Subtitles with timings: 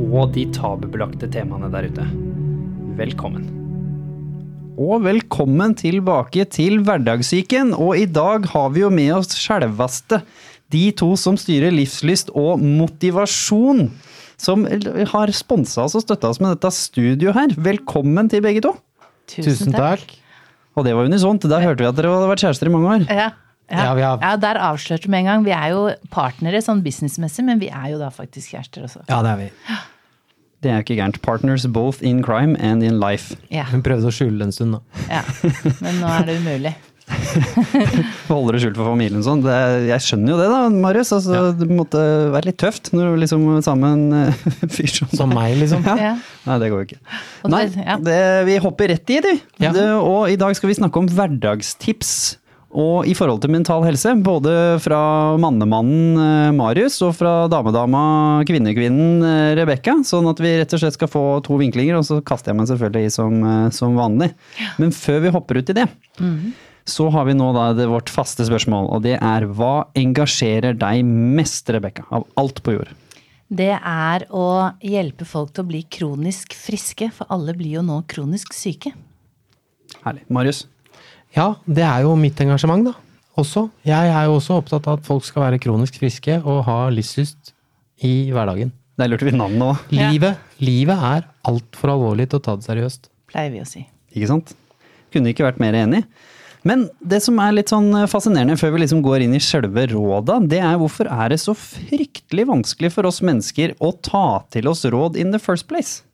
[0.00, 2.06] og de tabubelagte temaene der ute.
[2.98, 3.44] Velkommen.
[4.80, 7.74] Og velkommen tilbake til Hverdagssyken.
[7.76, 10.22] Og i dag har vi jo med oss sjølveste
[10.72, 13.90] de to som styrer livslyst og motivasjon.
[14.40, 17.54] Som har sponsa oss og støtta oss med dette studioet her.
[17.60, 18.74] Velkommen til begge to.
[19.30, 20.02] Tusen takk.
[20.72, 21.44] Og det var unisont.
[21.46, 23.06] Da hørte vi at dere hadde vært kjærester i mange år.
[23.12, 23.30] Ja.
[23.72, 25.44] Ja, Ja, vi har- ja, der avslørte vi med en gang.
[25.44, 29.02] Vi er jo partnere sånn businessmessig, men vi er jo da faktisk kjærester også.
[29.08, 29.50] Ja, det er vi.
[30.62, 31.22] Det er jo ikke gærent.
[31.22, 33.34] Partners both in crime and in life.
[33.50, 34.80] Ja, Hun prøvde å skjule det en stund, da.
[35.10, 35.22] ja.
[35.80, 36.74] Men nå er det umulig.
[38.28, 39.42] Holder det skjult for familien sånn.
[39.44, 39.56] Det,
[39.88, 41.10] jeg skjønner jo det da, Marius.
[41.16, 42.00] Altså, Det måtte
[42.32, 45.82] være litt tøft når du liksom sammen en fyr som Som meg, liksom.
[45.84, 46.14] Ja.
[46.46, 47.00] Nei, det går jo ikke.
[47.52, 47.64] Nei,
[48.06, 49.34] det- vi hopper rett i det.
[49.58, 49.72] Ja.
[49.72, 49.88] det.
[49.98, 52.14] Og i dag skal vi snakke om hverdagstips.
[52.72, 55.00] Og i forhold til mental helse, både fra
[55.40, 58.04] mannemannen eh, Marius og fra damedama
[58.48, 59.98] kvinnekvinnen eh, Rebekka.
[60.08, 62.70] Sånn at vi rett og slett skal få to vinklinger, og så kaster jeg meg
[62.72, 64.30] selvfølgelig i som, eh, som vanlig.
[64.80, 65.86] Men før vi hopper ut i det,
[66.88, 71.04] så har vi nå da det vårt faste spørsmål, og det er hva engasjerer deg
[71.04, 72.96] mest, Rebekka, av alt på jord?
[73.52, 78.00] Det er å hjelpe folk til å bli kronisk friske, for alle blir jo nå
[78.08, 78.94] kronisk syke.
[80.06, 80.24] Herlig.
[80.32, 80.64] Marius?
[81.36, 82.94] Ja, det er jo mitt engasjement, da.
[83.40, 83.64] Også.
[83.88, 87.54] Jeg er jo også opptatt av at folk skal være kronisk friske og ha livslyst
[88.04, 88.74] i hverdagen.
[89.00, 89.86] Der lurte vi navnet òg.
[89.96, 90.10] Ja.
[90.12, 93.08] Livet, livet er altfor alvorlig til å ta det seriøst.
[93.32, 93.86] Pleier vi å si.
[94.12, 94.52] Ikke sant?
[95.14, 96.04] Kunne ikke vært mer enig.
[96.68, 100.38] Men det som er litt sånn fascinerende før vi liksom går inn i selve råda,
[100.46, 104.84] det er hvorfor er det så fryktelig vanskelig for oss mennesker å ta til oss
[104.86, 106.04] råd in the first place?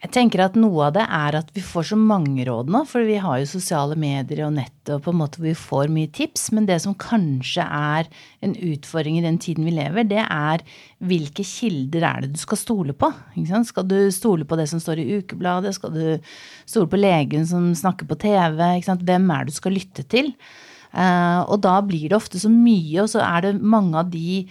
[0.00, 3.04] Jeg tenker at noe av det er at vi får så mange råd nå, for
[3.04, 6.46] vi har jo sosiale medier og nettet, og på en måte vi får mye tips,
[6.56, 8.08] men det som kanskje er
[8.40, 10.64] en utfordring i den tiden vi lever, det er
[11.04, 13.12] hvilke kilder er det du skal stole på?
[13.68, 15.76] Skal du stole på det som står i ukebladet?
[15.76, 16.32] Skal du
[16.64, 18.64] stole på legen som snakker på TV?
[19.04, 20.32] Hvem er det du skal lytte til?
[20.96, 24.46] Eh, og da blir det ofte så mye, og så er det mange av de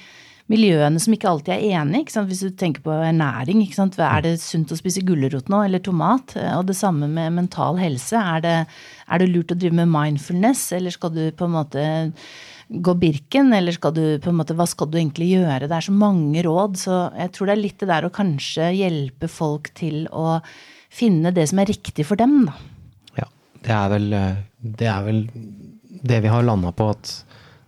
[0.50, 2.24] miljøene som ikke alltid er enige.
[2.28, 6.36] Hvis du tenker på ernæring, er det sunt å spise gulrot nå, eller tomat?
[6.36, 8.18] Eh, Og det samme med mental helse.
[8.18, 8.56] Er det,
[9.08, 11.86] er det lurt å drive med mindfulness, eller skal du på en måte
[12.70, 15.68] gå Birken, eller skal du på en måte, hva skal du egentlig gjøre?
[15.68, 18.68] Det er så mange råd, så jeg tror det er litt det der å kanskje
[18.78, 20.38] hjelpe folk til å
[20.94, 22.54] finne det som er riktig for dem, da.
[23.24, 23.28] Ja,
[23.66, 25.24] det er vel eh, det, er vel
[26.14, 27.12] det vi har landa på at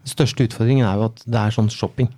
[0.02, 2.10] den største utfordringen er jo at det er sånn shopping.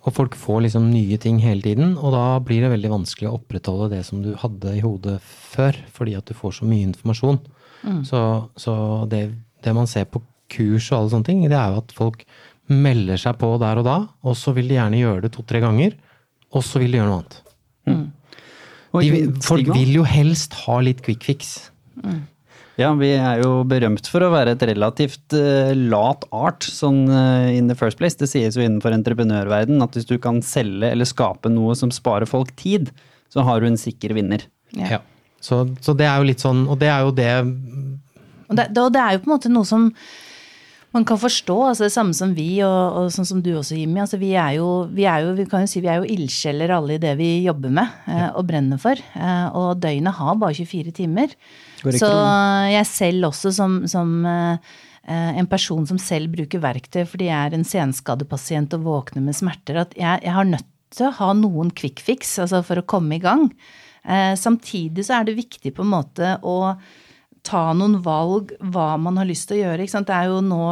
[0.00, 3.34] Og folk får liksom nye ting hele tiden, og da blir det veldig vanskelig å
[3.36, 7.40] opprettholde det som du hadde i hodet før, fordi at du får så mye informasjon.
[8.08, 8.20] Så,
[8.60, 8.74] så
[9.12, 9.26] det,
[9.64, 12.24] det man ser på kurs og alle sånne ting, det er jo at folk
[12.70, 15.96] melder seg på der og da, og så vil de gjerne gjøre det to-tre ganger,
[16.54, 17.38] og så vil de gjøre noe annet.
[17.90, 18.06] Mm.
[18.90, 21.52] De, folk vil jo helst ha litt quick fix.
[22.80, 27.50] Ja, vi er jo berømt for å være et relativt uh, lat art sånn uh,
[27.52, 28.16] in the first place.
[28.16, 32.30] Det sies jo innenfor entreprenørverden at hvis du kan selge eller skape noe som sparer
[32.30, 32.88] folk tid,
[33.30, 34.46] så har du en sikker vinner.
[34.78, 35.02] Ja.
[35.44, 37.30] Så, så det er jo litt sånn, og det er jo det
[38.50, 39.88] Og det, det er jo på en måte noe som
[40.94, 44.00] man kan forstå, altså det samme som vi, og, og sånn som du også, Jimmy.
[44.02, 46.72] Altså vi er jo, vi er jo, vi kan jo si vi er jo ildsjeler
[46.74, 48.98] alle i det vi jobber med eh, og brenner for.
[48.98, 51.36] Eh, og døgnet har bare 24 timer.
[51.84, 52.10] Så
[52.72, 54.72] jeg selv også som, som eh,
[55.06, 59.38] eh, en person som selv bruker verktøy fordi jeg er en senskadepasient og våkner med
[59.38, 62.88] smerter, at jeg, jeg har nødt til å ha noen quick fix altså for å
[62.90, 63.46] komme i gang.
[64.02, 66.74] Eh, samtidig så er det viktig på en måte å
[67.46, 69.84] ta noen valg hva man har lyst til å gjøre.
[69.84, 70.10] Ikke sant?
[70.10, 70.66] Det er jo nå,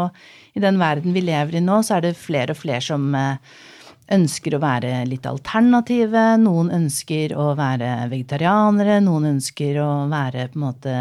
[0.54, 3.58] i den verden vi lever i nå, så er det flere og flere som eh,
[4.14, 6.24] ønsker å være litt alternative.
[6.42, 10.96] Noen ønsker å være vegetarianere, noen ønsker å være på en måte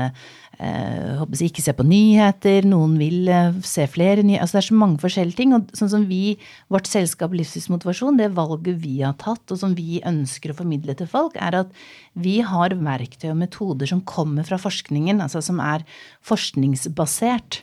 [0.58, 4.42] håper jeg, ikke se på nyheter, noen vil eh, se flere nyheter.
[4.42, 5.54] Altså det er så mange forskjellige ting.
[5.54, 6.38] Og sånn som vi,
[6.74, 11.10] vårt selskap Livsstilsmotivasjon, det valget vi har tatt, og som vi ønsker å formidle til
[11.12, 11.78] folk, er at
[12.18, 15.86] vi har verktøy og metoder som kommer fra forskningen, altså som er
[16.26, 17.62] forskningsbasert.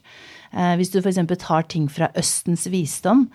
[0.55, 1.19] Eh, hvis du f.eks.
[1.43, 3.26] tar ting fra Østens visdom,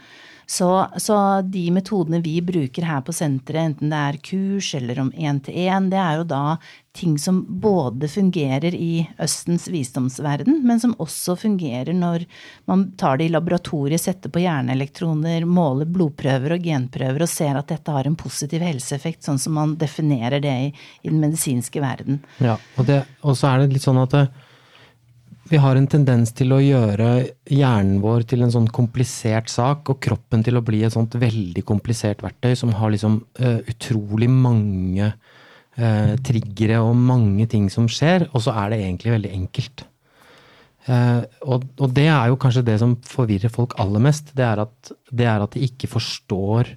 [0.49, 1.15] Så, så
[1.45, 5.99] de metodene vi bruker her på senteret, enten det er kurs eller om én-til-én, det
[6.01, 6.41] er jo da
[6.97, 12.25] ting som både fungerer i Østens visdomsverden, men som også fungerer når
[12.65, 17.69] man tar det i laboratoriet, setter på hjerneelektroner, måler blodprøver og genprøver og ser at
[17.69, 20.73] dette har en positiv helseeffekt, sånn som man definerer det i,
[21.03, 22.23] i den medisinske verden.
[22.41, 24.25] Ja, og, det, og så er det litt sånn at det,
[25.49, 27.09] vi har en tendens til å gjøre
[27.49, 31.63] hjernen vår til en sånn komplisert sak, og kroppen til å bli et sånt veldig
[31.67, 38.27] komplisert verktøy som har liksom uh, utrolig mange uh, triggere og mange ting som skjer,
[38.29, 39.85] og så er det egentlig veldig enkelt.
[40.89, 44.31] Uh, og, og, det er jo kanskje det som forvirrer folk aller mest.
[44.37, 46.75] Det er at, det er at de ikke forstår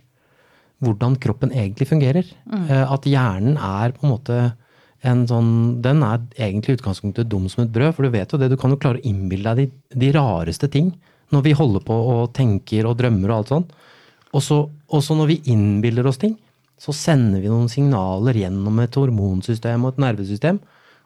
[0.82, 2.26] hvordan kroppen egentlig fungerer.
[2.48, 2.66] Mm.
[2.90, 4.38] at hjernen er på en måte
[5.02, 5.52] en sånn
[5.82, 8.70] Den er egentlig utgangspunktet dum som et brød, for du vet jo det, du kan
[8.70, 10.92] jo klare å innbille deg de, de rareste ting
[11.32, 13.66] når vi holder på og tenker og drømmer og alt sånn.
[14.36, 16.36] Og så når vi innbiller oss ting,
[16.82, 20.58] så sender vi noen signaler gjennom et hormonsystem og et nervesystem,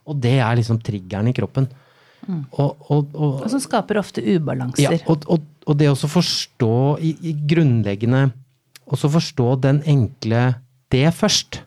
[0.07, 1.69] og det er liksom triggeren i kroppen.
[2.27, 2.43] Mm.
[2.59, 4.97] Og, og, og, og, som skaper ofte ubalanser.
[4.97, 8.31] Ja, og, det å forstå i, i grunnleggende
[8.87, 10.43] Også forstå den enkle
[10.95, 11.61] det først.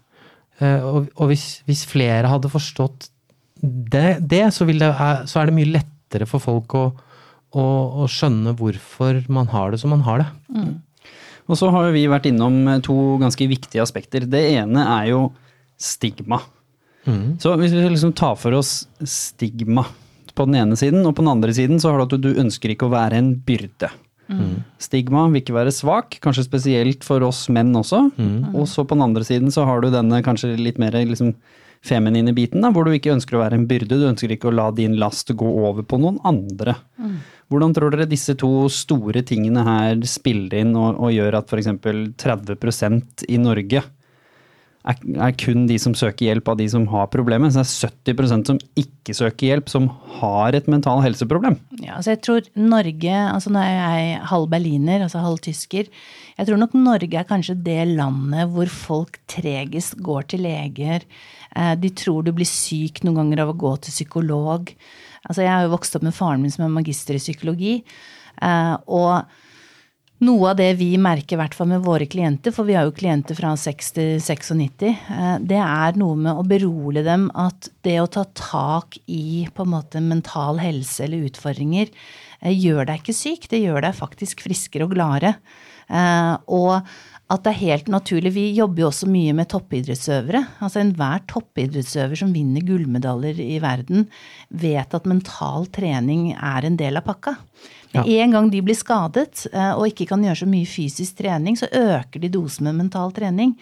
[0.60, 3.10] Eh, og, og hvis, hvis, flere hadde forstått
[3.60, 4.90] det, det, så, det,
[5.28, 6.86] så, er det mye lettere for folk å,
[7.52, 7.66] å,
[8.04, 10.30] å, skjønne hvorfor man har det som man har det.
[10.56, 11.10] Mm.
[11.50, 14.28] Og så har vi vært innom to ganske viktige aspekter.
[14.30, 15.24] Det ene er jo
[15.80, 16.42] stigma.
[17.08, 17.40] Mm.
[17.42, 19.88] Så hvis vi liksom tar for oss stigma
[20.36, 22.76] på den ene siden, og på den andre siden så har du at du ønsker
[22.76, 23.90] ikke å være en byrde.
[24.30, 24.60] Mm.
[24.82, 28.06] Stigma vil ikke være svak, kanskje spesielt for oss menn også.
[28.18, 28.54] Mm.
[28.54, 31.34] Og så på den andre siden så har du denne kanskje litt mer liksom
[31.86, 34.00] feminine biten, da, hvor du ikke ønsker å være en byrde.
[34.02, 36.76] Du ønsker ikke å la din last gå over på noen andre.
[37.00, 37.20] Mm.
[37.50, 41.72] Hvordan tror dere disse to store tingene her spiller inn og, og gjør at f.eks.
[42.20, 43.86] 30% i Norge
[44.90, 47.54] er, er, kun de som søker hjelp av de som har problemet.
[47.54, 49.90] Så det er 70% som ikke søker hjelp, som
[50.20, 51.60] har et mental helseproblem.
[51.80, 55.92] Ja, altså jeg tror Norge, altså Nå er jeg halv berliner, altså halv tysker.
[56.40, 61.06] Jeg tror nok Norge er kanskje det landet hvor folk tregest går til leger.
[61.56, 64.74] Eh, de tror du blir syk noen ganger av å gå til psykolog.
[65.26, 67.80] Altså Jeg har jo vokst opp med faren min som er magister i psykologi.
[68.42, 69.30] Eh, og
[70.26, 72.96] noe av det vi merker, i hvert fall med våre klienter, for vi har jo
[72.96, 74.84] klienter fra 6 til 96,
[75.16, 79.64] eh, det er noe med å berolige dem at det å ta tak i på
[79.66, 84.44] en måte mental helse eller utfordringer eh, gjør deg ikke syk, det gjør deg faktisk
[84.44, 85.38] friskere og gladere.
[85.88, 86.84] Eh, og
[87.30, 88.32] at det er helt naturlig.
[88.34, 90.42] Vi jobber jo også mye med toppidrettsøvere.
[90.66, 94.08] Altså enhver toppidrettsøver som vinner gullmedaljer i verden,
[94.50, 97.36] vet at mental trening er en del av pakka.
[97.92, 98.24] Med ja.
[98.24, 101.70] en gang de blir skadet eh, og ikke kan gjøre så mye fysisk trening, så
[101.74, 103.56] øker de dosen med mental trening.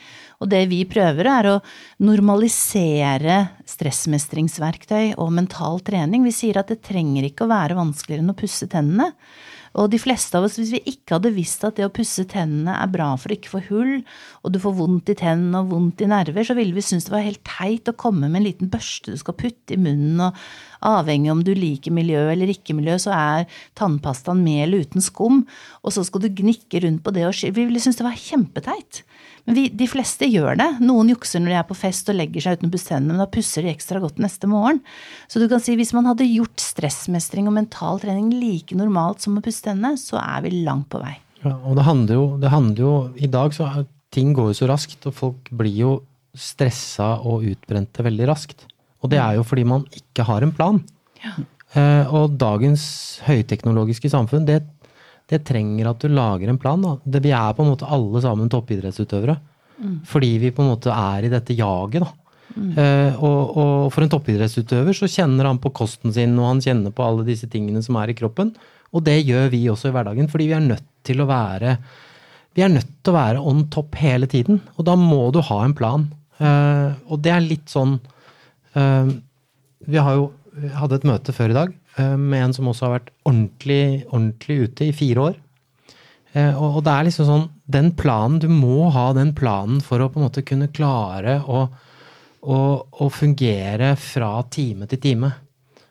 [0.44, 1.58] Og det vi prøver, er å
[2.04, 6.28] normalisere stressmestringsverktøy og mental trening.
[6.28, 9.14] Vi sier at det trenger ikke å være vanskeligere enn å pusse tennene.
[9.78, 12.74] Og de fleste av oss, hvis vi ikke hadde visst at det å pusse tennene
[12.82, 13.94] er bra for å ikke få hull,
[14.42, 17.14] og du får vondt i tennene og vondt i nerver, så ville vi synes det
[17.14, 20.88] var helt teit å komme med en liten børste du skal putte i munnen, og
[20.88, 25.44] avhengig om du liker miljø eller ikke miljø, så er tannpastaen med eller uten skum,
[25.84, 29.04] og så skal du gnikke rundt på det og Vi ville synes det var kjempeteit.
[29.48, 30.68] Men vi, de fleste gjør det.
[30.84, 33.24] Noen jukser når de er på fest og legger seg uten å pusse tennene, men
[33.24, 34.82] da pusser de ekstra godt neste morgen.
[35.32, 39.40] Så du kan si hvis man hadde gjort stressmestring og mental trening like normalt som
[39.40, 41.16] å pusse tennene, så er vi langt på vei.
[41.46, 42.94] Ja, og det handler jo, det handler jo
[43.24, 45.92] I dag så er, ting går jo så raskt, og folk blir jo
[46.38, 48.68] stressa og utbrente veldig raskt.
[49.00, 50.82] Og det er jo fordi man ikke har en plan.
[51.24, 51.38] Ja.
[51.78, 52.84] Eh, og dagens
[53.28, 54.62] høyteknologiske samfunn, det
[55.28, 56.82] det trenger at du lager en plan.
[56.84, 56.96] Da.
[57.04, 59.36] Det, vi er på en måte alle sammen toppidrettsutøvere.
[59.78, 60.00] Mm.
[60.08, 62.14] Fordi vi på en måte er i dette jaget, da.
[62.58, 62.72] Mm.
[62.74, 66.96] Uh, og, og, for en toppidrettsutøver så kjenner han på kosten sin, og han kjenner
[66.96, 68.54] på alle disse tingene som er i kroppen.
[68.96, 71.78] Og det gjør vi også i hverdagen, fordi vi er nødt til å være
[72.58, 75.60] vi er nødt til å være on top hele tiden, og da må du ha
[75.62, 76.08] en plan.
[76.42, 77.96] Uh, og det er litt sånn
[78.78, 79.08] uh,
[79.90, 80.28] Vi har jo
[80.78, 84.88] hadde et møte før i dag med en som også har vært ordentlig, ordentlig ute
[84.88, 85.38] i fire år.
[86.38, 90.10] Eh, og, det er liksom sånn Den planen, du må ha den planen for å
[90.12, 91.66] på en måte kunne klare å,
[92.44, 92.60] å,
[93.04, 95.32] å fungere fra time til time.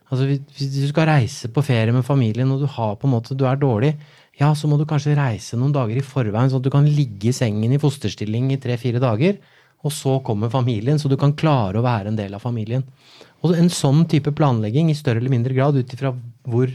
[0.07, 3.37] Altså Hvis du skal reise på ferie med familien og du, har på en måte,
[3.37, 3.97] du er dårlig,
[4.39, 7.31] ja, så må du kanskje reise noen dager i forveien, sånn at du kan ligge
[7.31, 9.41] i sengen i fosterstilling i tre-fire dager.
[9.87, 12.85] Og så kommer familien, så du kan klare å være en del av familien.
[13.45, 16.15] Og en sånn type planlegging, i større eller mindre grad, ut ifra
[16.47, 16.71] hvor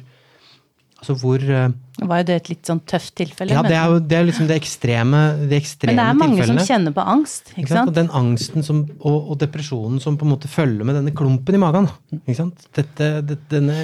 [1.02, 1.72] Altså hvor eh,
[2.06, 3.56] Var jo det et litt sånn tøft tilfelle?
[3.56, 6.38] Ja, det er jo det er liksom det ekstreme, de ekstreme Men det er mange
[6.38, 6.62] tilfellene.
[6.62, 7.90] som kjenner på angst, ikke Ikke sant?
[7.90, 11.58] Og den angsten som, og, og depresjonen som på en måte følger med denne klumpen
[11.58, 11.90] i magen.
[12.20, 12.68] Ikke sant?
[12.78, 13.78] Dette, det, denne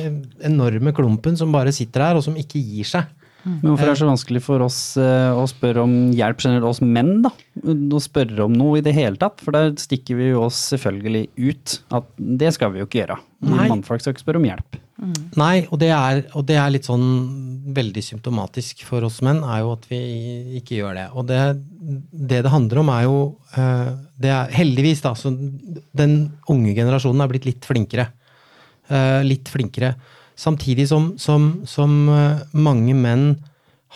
[0.45, 3.09] enorme klumpen som bare sitter der, og som ikke gir seg.
[3.47, 6.81] Men hvorfor er det så vanskelig for oss eh, å spørre om hjelp generelt, oss
[6.83, 7.31] menn, da?
[7.63, 9.39] Å spørre om noe i det hele tatt?
[9.43, 11.77] For der stikker vi jo oss selvfølgelig ut.
[11.95, 13.19] At det skal vi jo ikke gjøre.
[13.47, 13.69] Nei.
[13.71, 14.81] Mannfolk skal ikke spørre om hjelp.
[15.37, 17.07] Nei, og det, er, og det er litt sånn
[17.77, 19.99] veldig symptomatisk for oss menn, er jo at vi
[20.57, 21.09] ikke gjør det.
[21.13, 21.41] Og det
[22.11, 23.17] det, det handler om, er jo
[23.55, 23.89] eh,
[24.19, 26.17] det er, Heldigvis, da, så den
[26.51, 28.09] unge generasjonen er blitt litt flinkere.
[28.87, 29.93] Eh, litt flinkere.
[30.37, 33.31] Samtidig som, som, som eh, mange menn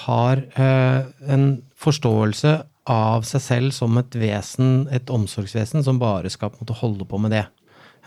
[0.07, 1.47] har eh, en
[1.81, 2.53] forståelse
[2.91, 7.35] av seg selv som et vesen, et omsorgsvesen, som bare skal måte holde på med
[7.35, 7.45] det.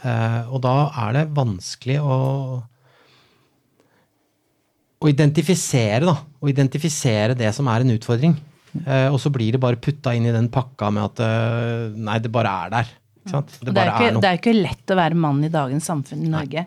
[0.02, 2.18] Eh, og da er det vanskelig å
[5.04, 6.14] å identifisere, da.
[6.16, 8.38] Å identifisere det som er en utfordring.
[8.86, 12.30] Eh, og så blir det bare putta inn i den pakka med at nei, det
[12.32, 12.94] bare er der.
[13.20, 15.84] Det Det er, ikke, er det er jo ikke lett å være mann i dagens
[15.90, 16.64] samfunn i Norge.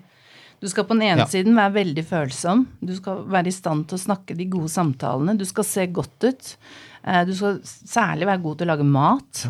[0.62, 1.26] Du skal på den ene Ja.
[1.30, 2.66] siden være veldig følsom.
[2.84, 5.38] Du skal være i stand til å snakke de gode samtalene.
[5.38, 6.56] Du skal se godt ut.
[7.06, 9.46] Eh, Du skal særlig være god til å lage mat.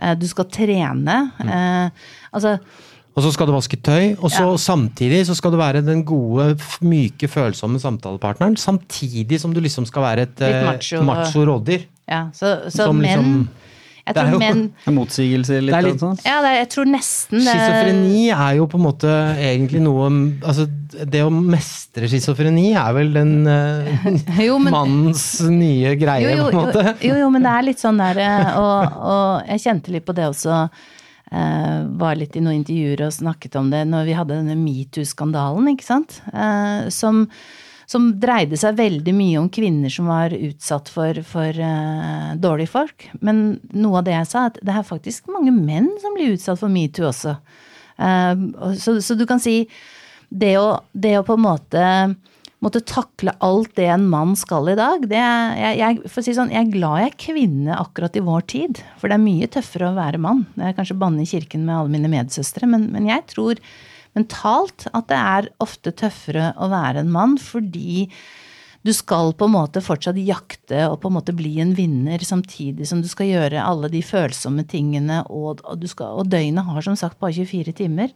[0.00, 0.14] Ja.
[0.14, 1.32] Du skal trene.
[1.40, 1.48] Mm.
[1.48, 1.90] Eh,
[2.34, 2.58] Altså,
[3.16, 4.56] Og så skal du vaske tøy, og så Ja.
[4.56, 8.56] samtidig så skal du være den gode, myke, følsomme samtalepartneren.
[8.58, 11.02] Samtidig som du liksom skal være et eh, macho.
[11.02, 11.84] macho rådyr.
[12.08, 13.48] ja, så, så menn liksom-
[14.06, 16.18] Jeg Det er jo- men, en motsigelse litt, litt- sånn.
[16.24, 20.06] Ja, det, er- jeg tror nesten det Schizofreni er jo på en måte egentlig noe
[20.46, 20.66] Altså,
[21.10, 24.06] det å mestre schizofreni er vel den uh,
[24.46, 26.84] Jo, men- mannens nye greie, jo, jo, på en måte.
[27.02, 30.06] Jo, jo, jo, men det er litt sånn der eh, og, og jeg kjente litt
[30.06, 30.68] på det også.
[31.26, 35.66] Uh, var litt i noen intervjuer og snakket om det når vi hadde denne metoo-skandalen,
[35.74, 36.20] ikke sant.
[36.30, 37.24] Uh, som,
[37.86, 43.08] som dreide seg veldig mye om kvinner som var utsatt for, for uh, dårlige folk.
[43.22, 46.34] Men noe av det jeg sa, er at det er faktisk mange menn som blir
[46.34, 47.36] utsatt for metoo også.
[47.96, 49.62] Uh, så, så du kan si
[50.28, 51.84] det å, det å på en måte
[52.64, 56.64] måtte takle alt det en mann skal i dag, det jeg, jeg, si sånn, jeg
[56.64, 58.80] er glad jeg er kvinne akkurat i vår tid.
[59.00, 60.46] For det er mye tøffere å være mann.
[60.56, 63.60] Er kanskje banne i kirken med alle mine medsøstre, men, men jeg tror
[64.16, 68.08] mentalt at det er ofte tøffere å være en mann fordi
[68.86, 72.86] du skal på en måte fortsatt jakte og på en måte bli en vinner, samtidig
[72.86, 76.84] som du skal gjøre alle de følsomme tingene, og, og, du skal, og døgnet har
[76.86, 78.12] som sagt bare 24 timer.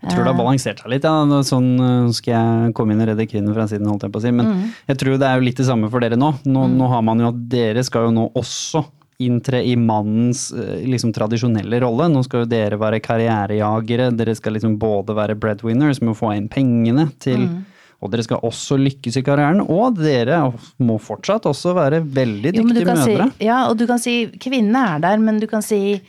[0.00, 1.04] Jeg tror det har balansert seg litt.
[1.06, 1.42] Ja.
[1.46, 4.24] Sånn øh, skal jeg komme inn og redde kvinnen fra siden, holdt jeg på å
[4.24, 4.32] si.
[4.32, 4.62] Men Mm.
[4.88, 6.32] jeg tror det er jo litt det samme for dere nå.
[6.48, 8.82] Nå, nå har man jo at dere skal jo nå også
[9.22, 12.08] inntre i mannens øh, liksom tradisjonelle rolle.
[12.12, 14.10] Nå skal jo dere være karrierejagere.
[14.16, 17.60] Dere skal liksom både være breadwinners med å få inn pengene til Mm.
[18.00, 19.60] Og dere skal også lykkes i karrieren.
[19.60, 20.40] Og dere
[20.80, 23.28] må fortsatt også være veldig dyktige jo, mødre.
[23.34, 26.00] Si, ja, og du kan si kvinnene er der, men du kan si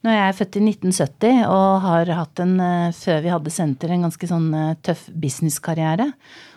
[0.00, 3.90] Nå er jeg født i 1970 og har hatt en, eh, før vi hadde senter,
[3.92, 6.06] en ganske sånn eh, tøff businesskarriere.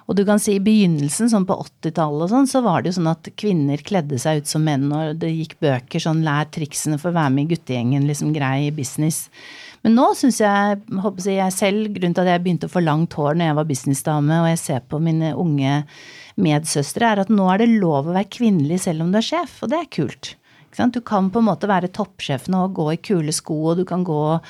[0.08, 2.98] Og du kan si i begynnelsen, sånn på 80-tallet og sånn, så var det jo
[2.98, 7.00] sånn at kvinner kledde seg ut som menn, og det gikk bøker sånn 'lær triksene
[7.00, 9.30] for å være med i guttegjengen', liksom grei business.
[9.84, 13.16] Men nå syns jeg, håper jeg, selv, grunnen til at jeg begynte å få langt
[13.20, 15.84] hår når jeg var businessdame, og jeg ser på mine unge
[16.40, 19.60] medsøstre, er at nå er det lov å være kvinnelig selv om du er sjef,
[19.64, 20.36] og det er kult.
[20.74, 23.86] Du kan på en måte være toppsjef nå og gå i kule sko, og du
[23.86, 24.42] kan gå og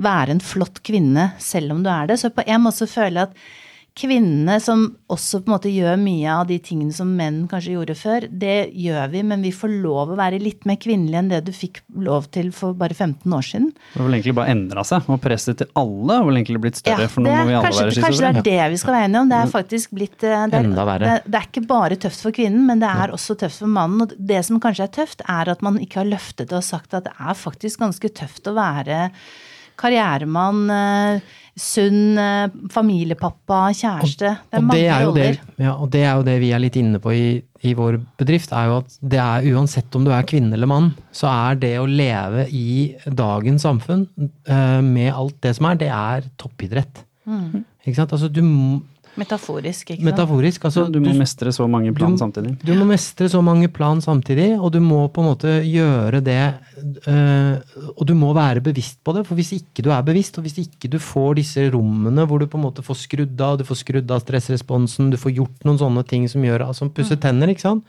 [0.00, 2.16] være en flott kvinne selv om du er det.
[2.22, 3.36] Så på en måte føler jeg at
[3.96, 7.96] kvinnene som også på en måte gjør mye av de tingene som menn kanskje gjorde
[7.96, 11.40] før, det gjør vi, men vi får lov å være litt mer kvinnelige enn det
[11.46, 13.70] du fikk lov til for bare 15 år siden.
[13.72, 16.82] Det har vel egentlig bare endra seg, og presset til alle har vel egentlig blitt
[16.82, 17.08] større.
[17.12, 19.08] for nå må er, vi alle kanskje, være kanskje det er det vi skal være
[19.08, 19.32] enige om.
[19.32, 21.10] Det er faktisk blitt eh, det er, Enda verre.
[21.16, 24.04] Det, det er ikke bare tøft for kvinnen, men det er også tøft for mannen.
[24.04, 26.96] Og det som kanskje er tøft, er at man ikke har løftet det og sagt
[26.96, 29.06] at det er faktisk ganske tøft å være
[29.80, 31.20] karrieremann, eh,
[31.56, 34.32] sunn eh, familiepappa, kjæreste.
[34.36, 35.62] Det er og, mange det er jo det, roller.
[35.64, 37.28] ja, og det er jo det vi er litt inne på i,
[37.64, 40.90] i vår bedrift, er jo at det er uansett om du er kvinne eller mann,
[41.16, 45.90] så er det å leve i dagens samfunn eh, med alt det som er, det
[45.92, 47.02] er toppidrett.
[47.26, 47.64] Mm.
[47.86, 48.12] Ikke sant?
[48.14, 48.42] Altså du
[49.16, 50.06] Metaforisk, ikke sant.
[50.10, 50.64] Metaforisk.
[50.68, 52.52] Altså, Ja, du må mestre så mange plan du- samtidig.
[52.64, 56.54] Du må mestre så mange plan samtidig, og du må på en måte gjøre det
[57.08, 57.56] øh,
[57.96, 60.58] Og du må være bevisst på det, for hvis ikke du er bevisst, og hvis
[60.58, 63.80] ikke du får disse rommene hvor du på en måte får skrudd av, du får
[63.84, 67.60] skrudd av stressresponsen, du får gjort noen sånne ting som gjør Som pusser tenner, ikke
[67.64, 67.84] sant,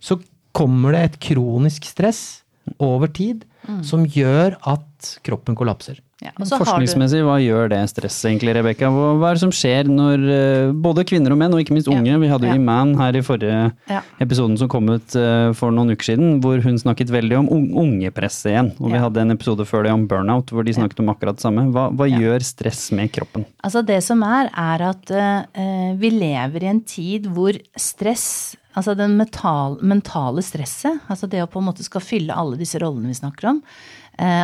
[0.00, 0.20] så
[0.52, 2.42] kommer det et kronisk stress
[2.78, 3.44] over tid
[3.82, 5.98] som gjør at kroppen kollapser.
[6.20, 8.90] Ja, Forskningsmessig, hva gjør det stress egentlig, Rebekka?
[8.92, 11.88] Hva, hva er det som skjer når eh, både kvinner og menn, og ikke minst
[11.88, 12.58] unge Vi hadde jo Ja.
[12.60, 14.02] Iman her i forrige Ja.
[14.20, 17.64] episoden som kom ut eh, for noen uker siden, hvor hun snakket veldig om un
[17.84, 18.70] ungepresset igjen.
[18.80, 21.46] Og vi hadde en episode før det om burnout, hvor de snakket om akkurat det
[21.46, 21.64] samme.
[21.72, 23.46] Hva, hva gjør stress med kroppen?
[23.64, 28.92] Altså det som er, er at uh, vi lever i en tid hvor stress, altså
[28.98, 33.08] det mental, mentale stresset, altså det å på en måte skal fylle alle disse rollene
[33.10, 33.62] vi snakker om,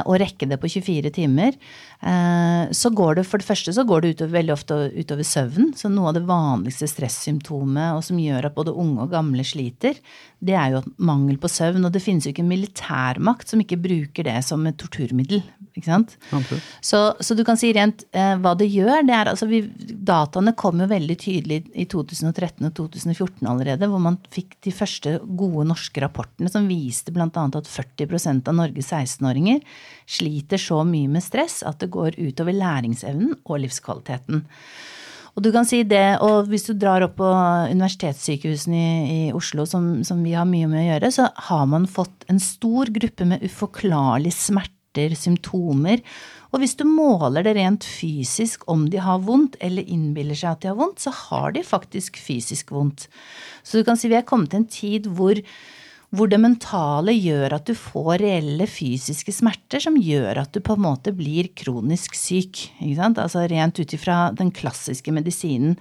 [0.06, 1.95] og rekke det på 24 timer, eh,
[2.76, 5.72] så går det for det første så går det utover, veldig ofte utover søvn.
[5.78, 9.98] Så noe av det vanligste stressymptomet, og som gjør at både unge og gamle sliter,
[10.44, 11.86] det er jo mangel på søvn.
[11.88, 15.42] Og det finnes jo ikke en militærmakt som ikke bruker det som et torturmiddel.
[15.76, 16.16] ikke sant?
[16.84, 19.02] Så, så du kan si rent eh, hva det gjør.
[19.06, 19.62] det er altså vi,
[20.06, 25.16] Dataene kom jo veldig tydelig i 2013 og 2014 allerede, hvor man fikk de første
[25.24, 27.28] gode norske rapportene som viste bl.a.
[27.28, 29.62] at 40% av Norges 16-åringer
[30.06, 34.44] sliter så mye med stress at det går utover læringsevnen og livskvaliteten.
[35.36, 37.28] Og du kan si det, og hvis du drar opp på
[37.68, 41.84] universitetssykehusene i, i Oslo, som, som vi har mye med å gjøre, så har man
[41.84, 46.00] fått en stor gruppe med uforklarlige smerter, symptomer.
[46.56, 50.64] Og hvis du måler det rent fysisk om de har vondt, eller innbiller seg at
[50.64, 53.04] de har vondt, så har de faktisk fysisk vondt.
[53.60, 55.36] Så du kan si vi er kommet til en tid hvor
[56.14, 60.76] hvor det mentale gjør at du får reelle fysiske smerter som gjør at du på
[60.76, 62.62] en måte blir kronisk syk.
[62.78, 63.18] Ikke sant?
[63.18, 65.74] Altså rent ut ifra den klassiske medisinen.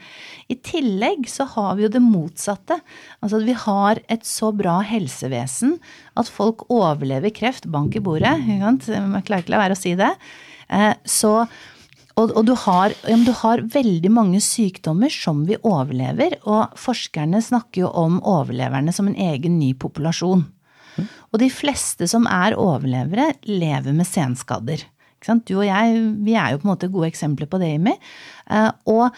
[0.49, 2.79] I tillegg så har vi jo det motsatte.
[3.21, 5.77] Altså at vi har et så bra helsevesen
[6.17, 8.33] at folk overlever kreft, bank i bordet.
[8.41, 8.89] Ikke sant?
[8.91, 10.11] Jeg klarer ikke la være å si det.
[10.73, 11.37] Eh, Så
[12.15, 17.41] og, og du, har, ja, du har veldig mange sykdommer som vi overlever, og forskerne
[17.43, 20.45] snakker jo om overleverne som en egen ny populasjon.
[21.33, 24.85] Og de fleste som er overlevere, lever med senskader.
[25.25, 27.95] Du og jeg vi er jo på en måte gode eksempler på det, Imi.
[28.53, 29.09] Eh, Og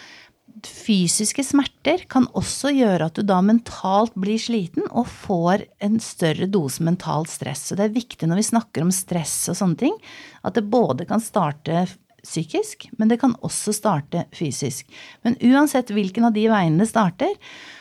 [0.65, 6.47] fysiske smerter kan også gjøre at du da mentalt blir sliten og får en større
[6.49, 7.67] dose mentalt stress.
[7.69, 9.97] Så det er viktig når vi snakker om stress og sånne ting,
[10.41, 11.85] at det både kan starte
[12.25, 14.87] psykisk, men det kan også starte fysisk.
[15.23, 17.35] Men uansett hvilken av de veiene det starter,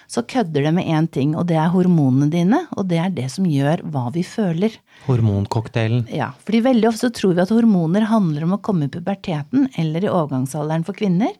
[0.07, 3.27] så kødder det med én ting, og det er hormonene dine, og det er det
[3.33, 4.77] som gjør hva vi føler.
[5.07, 6.07] Hormoncocktailen.
[6.15, 9.67] Ja, fordi veldig ofte så tror vi at hormoner handler om å komme i puberteten
[9.81, 11.35] eller i overgangsalderen for kvinner.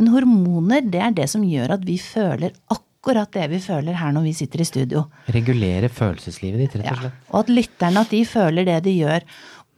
[0.00, 4.16] Men hormoner, det er det som gjør at vi føler akkurat det vi føler her
[4.16, 5.04] når vi sitter i studio.
[5.36, 7.20] Regulere følelseslivet ditt, rett og slett.
[7.20, 7.28] Ja.
[7.34, 9.28] Og at lytterne at de føler det de gjør.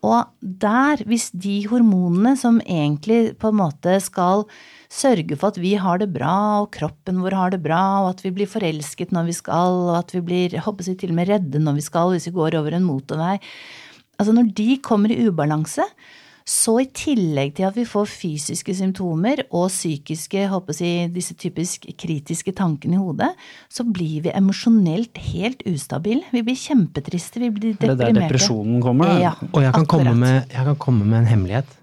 [0.07, 4.45] Og der, hvis de hormonene som egentlig på en måte skal
[4.89, 8.23] sørge for at vi har det bra, og kroppen vår har det bra, og at
[8.23, 11.33] vi blir forelsket når vi skal, og at vi blir håper jeg, til og med
[11.33, 13.37] redde når vi skal, hvis vi går over en motorvei.
[14.19, 15.85] Altså når de kommer i ubalanse,
[16.49, 21.85] så i tillegg til at vi får fysiske symptomer og psykiske, håper jeg, disse typisk
[22.01, 23.29] kritiske tankene i hodet,
[23.69, 26.25] så blir vi emosjonelt helt ustabile.
[26.33, 27.99] Vi blir kjempetriste, vi blir deprimerte.
[28.01, 29.13] det er der depresjonen kommer?
[29.13, 29.19] da?
[29.27, 31.77] Ja, Og jeg kan, med, jeg kan komme med en hemmelighet.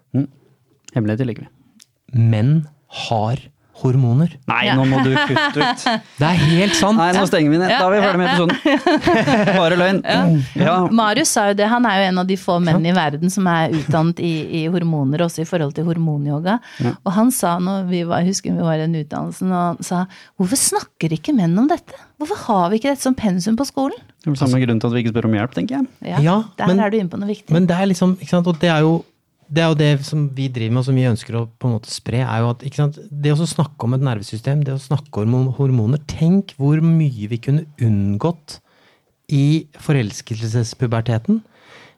[0.96, 1.52] Hemmeligheter liker vi.
[2.16, 2.56] Menn
[3.06, 3.42] har
[3.82, 4.32] hormoner.
[4.48, 5.86] Nei, nå må du kutte ut.
[6.20, 6.98] Det er helt sant!
[7.00, 7.74] Nei, nå stenger vi ned.
[7.74, 9.02] Da er vi ferdig med episoden.
[9.60, 10.00] Bare løgn.
[10.60, 10.76] Ja.
[10.96, 13.48] Marius sa jo det, han er jo en av de få menn i verden som
[13.52, 16.58] er utdannet i, i hormoner, også i forhold til hormonyoga.
[17.04, 19.82] Og han sa når vi var, jeg husker vi var i den utdannelsen, og han
[19.86, 20.06] sa
[20.40, 22.00] hvorfor snakker ikke menn om dette?
[22.22, 24.00] Hvorfor har vi ikke dette som pensum på skolen?
[24.24, 26.24] Det er vel samme grunn til at vi ikke spør om hjelp, tenker jeg.
[26.24, 27.52] Ja, der men- er du inne på noe viktig.
[27.54, 28.96] Men det er liksom, ikke sant, og det er jo
[29.48, 31.76] det er jo det som vi driver med, og som vi ønsker å på en
[31.78, 32.24] måte spre.
[32.26, 36.02] er jo at, sant, Det å snakke om et nervesystem, det å snakke om hormoner
[36.10, 38.60] Tenk hvor mye vi kunne unngått
[39.34, 41.42] i forelskelsespuberteten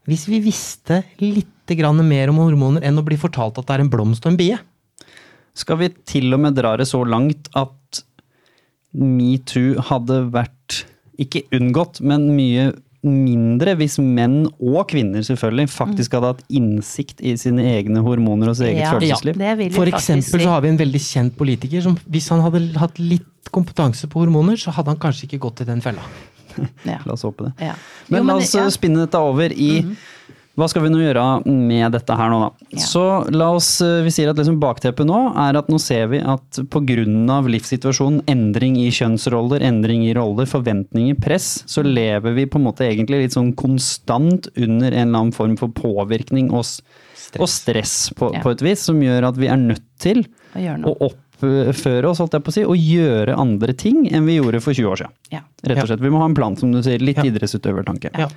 [0.07, 3.89] hvis vi visste litt mer om hormoner enn å bli fortalt at det er en
[3.91, 4.57] blomst og en bie.
[5.51, 8.03] Skal vi til og med dra det så langt at
[8.95, 10.85] metoo hadde vært
[11.19, 12.71] ikke unngått, men mye
[13.09, 18.59] mindre hvis menn og kvinner selvfølgelig faktisk hadde hatt innsikt i sine egne hormoner og
[18.59, 19.39] sitt eget Ja, følelsesliv.
[19.41, 22.99] Ja, For eksempel så har vi en veldig kjent politiker som hvis han hadde hatt
[23.01, 26.03] litt kompetanse på hormoner, så hadde han kanskje ikke gått i den fella.
[26.89, 26.95] Ja.
[27.05, 27.67] La oss håpe det.
[27.67, 27.75] Ja.
[28.09, 28.63] Men Jo, la oss ja.
[28.65, 28.71] Mhm.
[28.73, 29.67] spinne dette over i
[30.57, 32.67] hva skal vi nå gjøre med dette her nå, da?
[32.73, 32.79] Ja.
[32.81, 36.17] Så la oss, eh, Vi sier at liksom bakteppet nå er at nå ser vi
[36.19, 37.05] at pga.
[37.47, 42.87] livssituasjonen, endring i kjønnsroller, endring i roller, forventninger, press, så lever vi på en måte
[42.89, 47.95] egentlig litt sånn konstant under en eller annen form for påvirkning og, stress, og stress
[48.17, 48.41] på, Ja.
[48.41, 51.11] på et vis, som gjør at vi er nødt til Å gjøre å noe.
[51.11, 54.73] oppføre oss, holdt jeg på å si, og gjøre andre ting enn vi gjorde for
[54.73, 55.13] 20 år siden.
[55.31, 55.39] Ja.
[55.63, 55.99] Rett og slett.
[56.01, 56.97] Vi må ha en plan, som du sier.
[56.99, 57.23] Litt Ja.
[57.29, 58.09] idrettsutøvertanke.
[58.17, 58.27] Ja.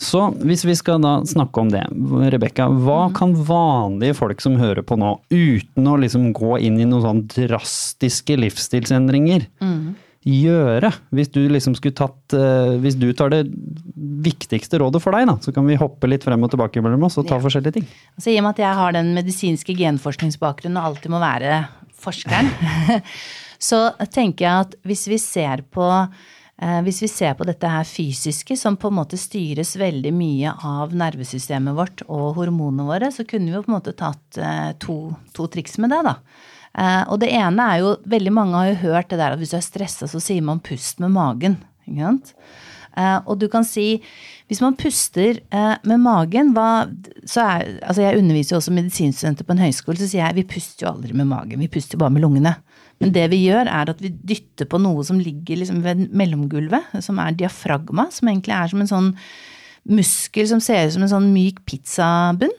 [0.00, 1.82] Så hvis vi skal da snakke om det,
[2.32, 3.14] Rebekka, hva Mhm.
[3.18, 7.26] kan vanlige folk som hører på nå, uten å liksom gå inn i noen sånn
[7.28, 9.94] drastiske livsstilsendringer, mm.
[10.24, 10.90] gjøre?
[11.12, 13.42] Hvis du liksom skulle tatt eh, Hvis du tar det
[14.24, 17.18] viktigste rådet for deg, da, så kan vi hoppe litt frem og tilbake mellom oss
[17.20, 17.40] og ta Ja.
[17.44, 17.86] forskjellige ting.
[18.18, 21.68] Altså, I og med at jeg har den medisinske genforskningsbakgrunnen og alltid må være
[22.00, 22.48] forskeren,
[23.60, 26.08] så tenker jeg at hvis vi ser på
[26.84, 30.92] hvis vi ser på dette her fysiske, som på en måte styres veldig mye av
[30.92, 34.98] nervesystemet vårt og hormonene våre, så kunne vi jo på en måte tatt eh, to,
[35.32, 36.18] to triks med det, da.
[36.76, 39.50] Eh, og det ene er jo Veldig mange har jo hørt det der at hvis
[39.54, 41.56] du er stressa, så sier man pust med magen.
[41.88, 42.34] Ikke sant?
[42.98, 44.00] Eh, og du kan si
[44.50, 46.86] Hvis man puster eh, med magen, hva,
[47.24, 50.48] så er Altså jeg underviser jo også medisinstudenter på en høyskole, så sier jeg vi
[50.54, 52.56] puster jo aldri med magen, vi puster bare med lungene.
[53.00, 56.98] Men det vi gjør, er at vi dytter på noe som ligger liksom ved mellomgulvet,
[57.04, 59.14] som er diafragma, som egentlig er som en sånn
[59.88, 62.52] muskel som ser ut som en sånn myk pizzabunn.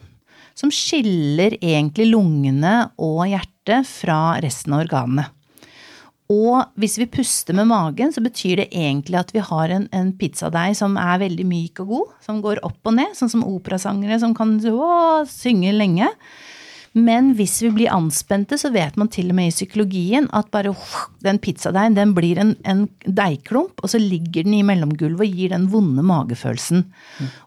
[0.57, 5.29] Som skiller egentlig lungene og hjertet fra resten av organene.
[6.31, 10.11] Og hvis vi puster med magen, så betyr det egentlig at vi har en, en
[10.15, 14.19] pizzadeig som er veldig myk og god, som går opp og ned, sånn som operasangere
[14.21, 14.91] som kan å,
[15.27, 16.07] synge lenge.
[16.91, 20.73] Men hvis vi blir anspente, så vet man til og med i psykologien at bare
[21.23, 25.53] den pizzadeigen den blir en, en deigklump, og så ligger den i mellomgulvet og gir
[25.53, 26.83] den vonde magefølelsen.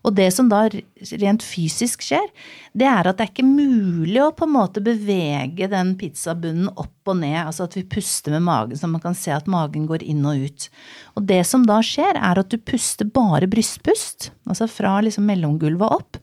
[0.01, 0.63] Og det som da
[1.21, 2.25] rent fysisk skjer,
[2.73, 7.13] det er at det er ikke mulig å på en måte bevege den pizzabunnen opp
[7.13, 10.07] og ned, altså at vi puster med magen, så man kan se at magen går
[10.09, 10.69] inn og ut.
[11.19, 16.01] Og det som da skjer, er at du puster bare brystpust, altså fra liksom mellomgulvet
[16.01, 16.23] opp.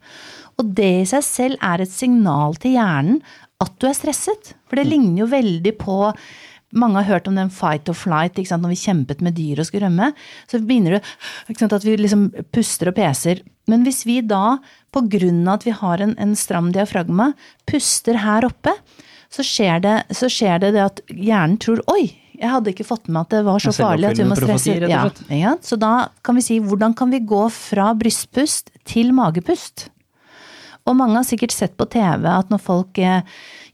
[0.62, 3.20] Og det i seg selv er et signal til hjernen
[3.62, 4.54] at du er stresset.
[4.70, 5.98] For det ligner jo veldig på
[6.72, 9.90] mange har hørt om den fight or flight, når vi kjempet med dyr og skulle
[9.90, 10.12] rømme.
[10.48, 13.44] Så begynner det sant, at vi liksom puster og peser.
[13.68, 14.58] Men hvis vi da,
[14.96, 17.34] på grunn av at vi har en, en stram diafragma,
[17.70, 18.74] puster her oppe,
[19.32, 22.10] så skjer, det, så skjer det det at hjernen tror oi,
[22.42, 24.74] jeg hadde ikke fått med at det var så farlig at vi må stresse.
[24.90, 29.92] Ja, ja, så da kan vi si hvordan kan vi gå fra brystpust til magepust?
[30.90, 33.22] Og mange har sikkert sett på TV at når folk eh,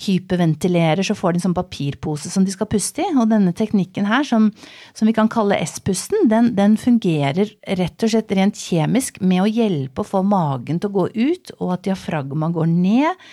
[0.03, 3.11] hyperventilerer, så får de en sånn papirpose som de skal puste i.
[3.15, 4.49] Og denne teknikken her, som,
[4.97, 9.49] som vi kan kalle S-pusten, den, den fungerer rett og slett rent kjemisk med å
[9.49, 13.27] hjelpe å få magen til å gå ut, og at diafragma går ned.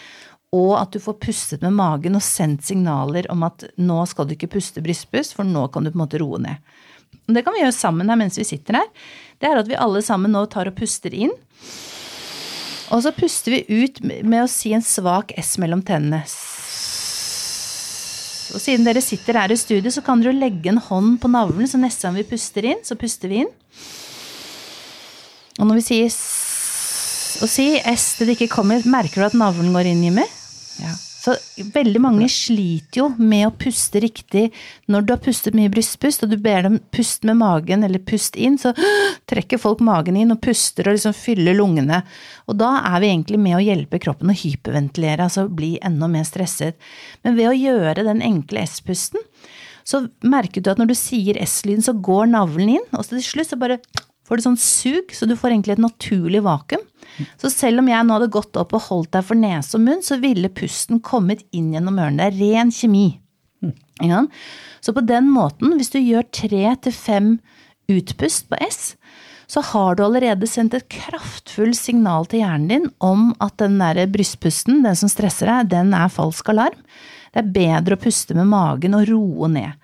[0.54, 4.37] Og at du får pustet med magen og sendt signaler om at nå skal du
[4.37, 6.62] ikke puste brystpust, for nå kan du på en måte roe ned.
[7.24, 8.87] Og det kan vi gjøre sammen her mens vi sitter her.
[9.42, 11.34] Det er at vi alle sammen nå tar og puster inn.
[12.94, 16.22] Og så puster vi ut med å si en svak S mellom tennene.
[18.54, 21.66] Og siden dere sitter her i studio, så kan dere legge en hånd på navlen,
[21.66, 23.50] så neste gang vi puster inn, så puster vi inn.
[25.59, 26.22] Og når vi sier S
[27.42, 30.26] og sier S til det ikke kommer, merker du at navlen går inn, Jimmy?
[30.78, 30.92] Ja.
[31.24, 31.32] Så
[31.72, 34.50] veldig mange sliter jo med å puste riktig
[34.92, 38.37] når du har pustet mye brystpust, og du ber dem puste med magen eller pust
[38.37, 38.74] inn, så
[39.30, 42.02] trekker folk magen inn og puster og liksom fyller lungene.
[42.44, 46.28] Og da er vi egentlig med å hjelpe kroppen å hyperventilere, altså bli enda mer
[46.28, 46.76] stresset.
[47.24, 49.24] Men ved å gjøre den enkle S-pusten,
[49.84, 53.52] så merker du at når du sier S-lyden, så går navlen inn, og til slutt
[53.52, 53.80] så bare
[54.24, 56.84] får du sånn sug, så du får egentlig et naturlig vakuum.
[57.40, 60.02] Så selv om jeg nå hadde gått opp og holdt deg for nese og munn,
[60.02, 62.24] så ville pusten kommet inn gjennom ørene.
[62.24, 63.06] Det er ren kjemi.
[64.02, 64.24] Ja.
[64.84, 67.28] Så på den måten, hvis du gjør tre til fem
[67.92, 68.94] utpust på S,
[69.46, 74.06] så har du allerede sendt et kraftfullt signal til hjernen din om at den der
[74.10, 76.80] brystpusten, den som stresser deg, den er falsk alarm.
[77.34, 79.76] Det er bedre å puste med magen og roe ned.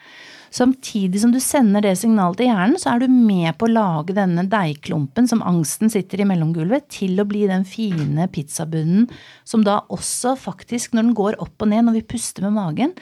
[0.50, 4.16] Samtidig som du sender det signalet til hjernen, så er du med på å lage
[4.16, 9.06] denne deigklumpen som angsten sitter i mellomgulvet, til å bli den fine pizzabunnen
[9.46, 12.96] som da også faktisk, når den går opp og ned når vi puster med magen,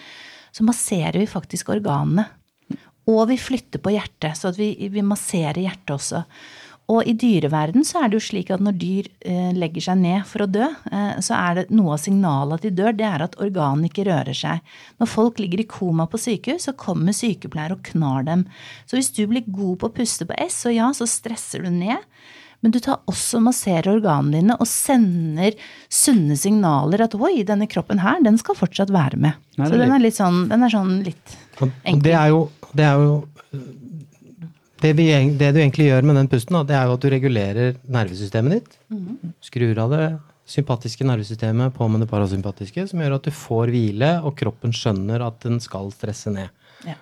[0.53, 2.29] så masserer vi faktisk organene.
[3.09, 6.27] Og vi flytter på hjertet, så vi, vi masserer hjertet også.
[6.89, 10.25] Og i dyreverden så er det jo slik at når dyr eh, legger seg ned
[10.29, 13.25] for å dø, eh, så er det noe av signalet at de dør, det er
[13.27, 14.63] at organet ikke rører seg.
[14.97, 18.47] Når folk ligger i koma på sykehus, så kommer sykepleiere og knar dem.
[18.89, 21.75] Så hvis du blir god på å puste på S, så ja, så stresser du
[21.75, 22.01] ned.
[22.65, 25.55] Men du tar også masserer organene dine og sender
[25.93, 29.37] sunne signaler at oi, denne kroppen her, den skal fortsatt være med.
[29.61, 32.03] Nei, så den er litt sånn, den er sånn litt Enkel.
[32.07, 33.15] det er jo, det, er jo
[34.83, 35.09] det, vi,
[35.41, 38.59] det du egentlig gjør med den pusten, da, det er jo at du regulerer nervesystemet
[38.59, 38.77] ditt.
[39.45, 40.05] Skrur av det
[40.49, 45.25] sympatiske nervesystemet på med det parasympatiske, som gjør at du får hvile, og kroppen skjønner
[45.27, 46.49] at den skal stresse ned.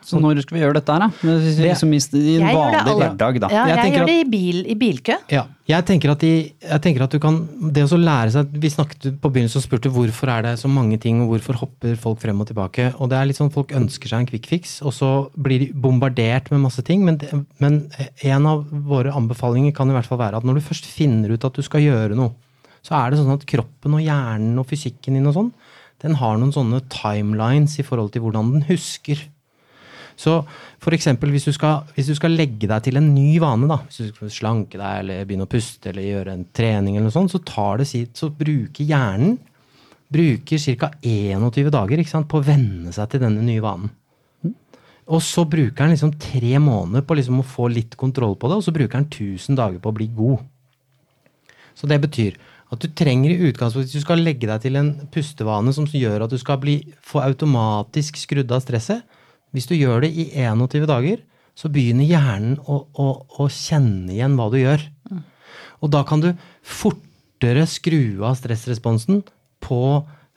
[0.01, 1.09] Så når skal vi gjøre dette her, da?
[1.21, 3.49] Hvis vi Liksom i i en vanlig hverdag, da.
[3.53, 5.17] Ja, Jeg jeg, gjør at- det i, bil, i bilkø.
[5.31, 6.31] Ja, jeg tenker, at de,
[6.63, 7.37] jeg tenker at du kan
[7.73, 10.99] Det å lære seg Vi snakket på begynnelsen og spurte hvorfor er det så mange
[10.99, 12.95] ting, og hvorfor hopper folk frem og tilbake.
[12.99, 15.73] Og det er litt sånn folk ønsker seg en quick fix, og så blir de
[15.73, 17.05] bombardert med masse ting.
[17.05, 17.29] Men, det,
[17.61, 17.91] men
[18.23, 21.45] en av våre anbefalinger kan i hvert fall være at når du først finner ut
[21.45, 22.33] at du skal gjøre noe,
[22.87, 25.53] så er det sånn at kroppen og hjernen og fysikken din og sånn,
[26.05, 29.19] den har noen sånne timelines i forhold til hvordan den husker.
[30.17, 30.39] Så
[30.97, 34.33] eksempel hvis hvis du skal legge deg til en ny vane, da, hvis du skal
[34.33, 37.83] slanke deg eller begynne å puste eller gjøre en trening, eller noe sånt, så, tar
[37.83, 39.37] det sitt, så bruker hjernen
[40.13, 40.91] bruker ca.
[41.03, 43.93] 21 dager sant, på å venne seg til denne nye vanen.
[45.07, 48.59] Og så bruker han liksom tre måneder på liksom å få litt kontroll på det,
[48.59, 50.43] og så bruker han 1000 dager på å bli god.
[51.79, 52.39] Så det betyr
[52.73, 56.25] at du trenger i utgangspunktet, hvis du skal legge deg til en pustevane som gjør
[56.25, 59.05] at du skal bli, få automatisk skrudd av stresset,
[59.55, 61.23] hvis du gjør det i 21 dager,
[61.57, 63.07] så begynner hjernen å, å,
[63.41, 64.83] å kjenne igjen hva du gjør.
[65.85, 66.31] Og da kan du
[66.67, 69.23] fortere skru av stressresponsen
[69.65, 69.81] på,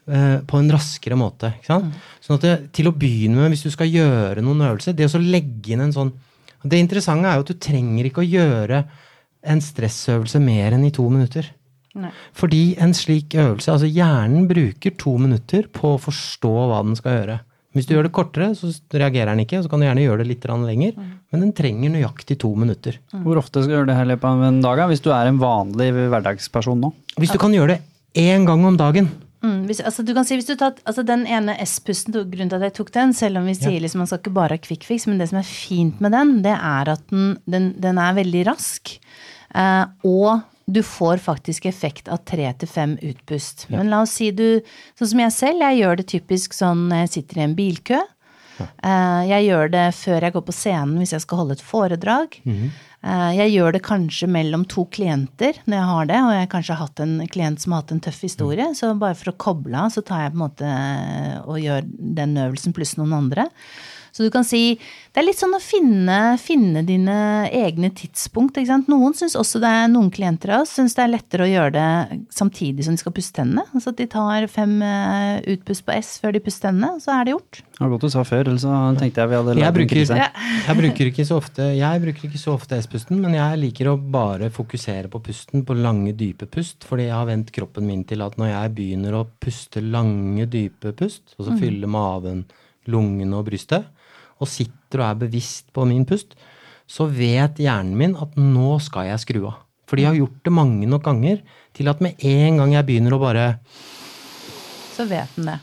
[0.08, 1.52] eh, på en raskere måte.
[1.66, 1.92] Sant?
[2.24, 5.24] Sånn at det, til å begynne med, hvis du skal gjøre noen øvelser, det å
[5.24, 6.16] legge inn en sånn
[6.60, 8.82] Det interessante er jo at du trenger ikke å gjøre
[9.48, 11.46] en stressøvelse mer enn i to minutter.
[11.96, 12.10] Nei.
[12.36, 17.16] Fordi en slik øvelse, altså hjernen bruker to minutter på å forstå hva den skal
[17.16, 17.38] gjøre.
[17.78, 20.24] Hvis du gjør det kortere, så reagerer den ikke, og så kan du gjerne gjøre
[20.24, 20.96] det litt lenger.
[21.30, 22.98] Men den trenger nøyaktig to minutter.
[23.14, 25.30] Hvor ofte skal du gjøre det her i løpet av en dag, hvis du er
[25.30, 26.94] en vanlig hverdagsperson nå?
[27.22, 27.82] Hvis du kan gjøre det
[28.18, 31.22] én gang om dagen, Mm, hvis, altså, du kan si, hvis du tar, altså, den
[31.30, 34.20] ene S-pusten, grunnen til at jeg tok den, selv om vi sier liksom, man skal
[34.20, 37.06] ikke bare ha quick fix, men det som er fint med den, det er at
[37.08, 38.98] den, den, den er veldig rask.
[39.56, 43.66] Eh, og du får faktisk effekt av tre til fem utpust.
[43.74, 44.62] Men la oss si du,
[45.00, 48.00] sånn som jeg selv, jeg gjør det typisk sånn når jeg sitter i en bilkø.
[48.60, 48.66] Ja.
[49.24, 52.34] jeg gjør det før jeg går på scenen hvis jeg skal holde et foredrag.
[52.44, 56.76] Eh, Jeg gjør det kanskje mellom to klienter når jeg har det, og jeg kanskje
[56.76, 58.66] har hatt en klient som har hatt en tøff historie.
[58.76, 61.88] Så bare for å koble av, så tar jeg på en måte eh, og gjør
[62.20, 63.48] den øvelsen pluss noen andre.
[64.20, 68.58] Så du kan si Det er litt sånn å finne, finne dine egne tidspunkt.
[68.60, 68.90] Ikke sant?
[68.92, 71.72] Noen synes også det er noen klienter av oss syns det er lettere å gjøre
[71.74, 73.64] det samtidig som de skal pusse tennene.
[73.74, 77.16] Altså at de tar fem eh, utpust på S før de pusser tennene, og så
[77.16, 77.62] er det gjort.
[77.64, 80.30] Det var godt du sa før, ellers så tenkte jeg vi hadde Jeg bruker, ja.
[80.68, 83.98] jeg bruker ikke så ofte Jeg bruker ikke så ofte S-pusten, men jeg liker å
[84.00, 88.24] bare fokusere på pusten, på lange, dype pust, fordi jeg har vent kroppen min til
[88.26, 92.44] at når jeg begynner å puste lange, dype pust, og så fylle maven,
[92.92, 93.88] lungene og brystet,
[94.40, 96.36] og sitter og er bevisst på min pust,
[96.90, 99.58] så vet hjernen min at nå skal jeg skru av.
[99.90, 101.42] For de har gjort det mange nok ganger
[101.78, 103.48] til at med en gang jeg begynner å bare
[104.96, 105.60] Så vet den det.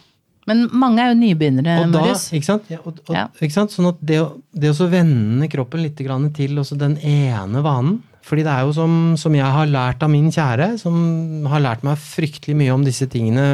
[0.47, 2.29] Men mange er jo nybegynnere, Og da, Marius.
[2.33, 2.69] ikke sant?
[2.71, 3.25] Ja, og, og, Ja.
[3.43, 3.75] ikke sant?
[3.75, 4.21] Sånn at det,
[4.55, 8.73] det å så vende kroppen litt grann til den ene vanen fordi det er jo
[8.75, 12.83] som, som jeg har lært av min kjære, som har lært meg fryktelig mye om
[12.83, 13.45] disse tingene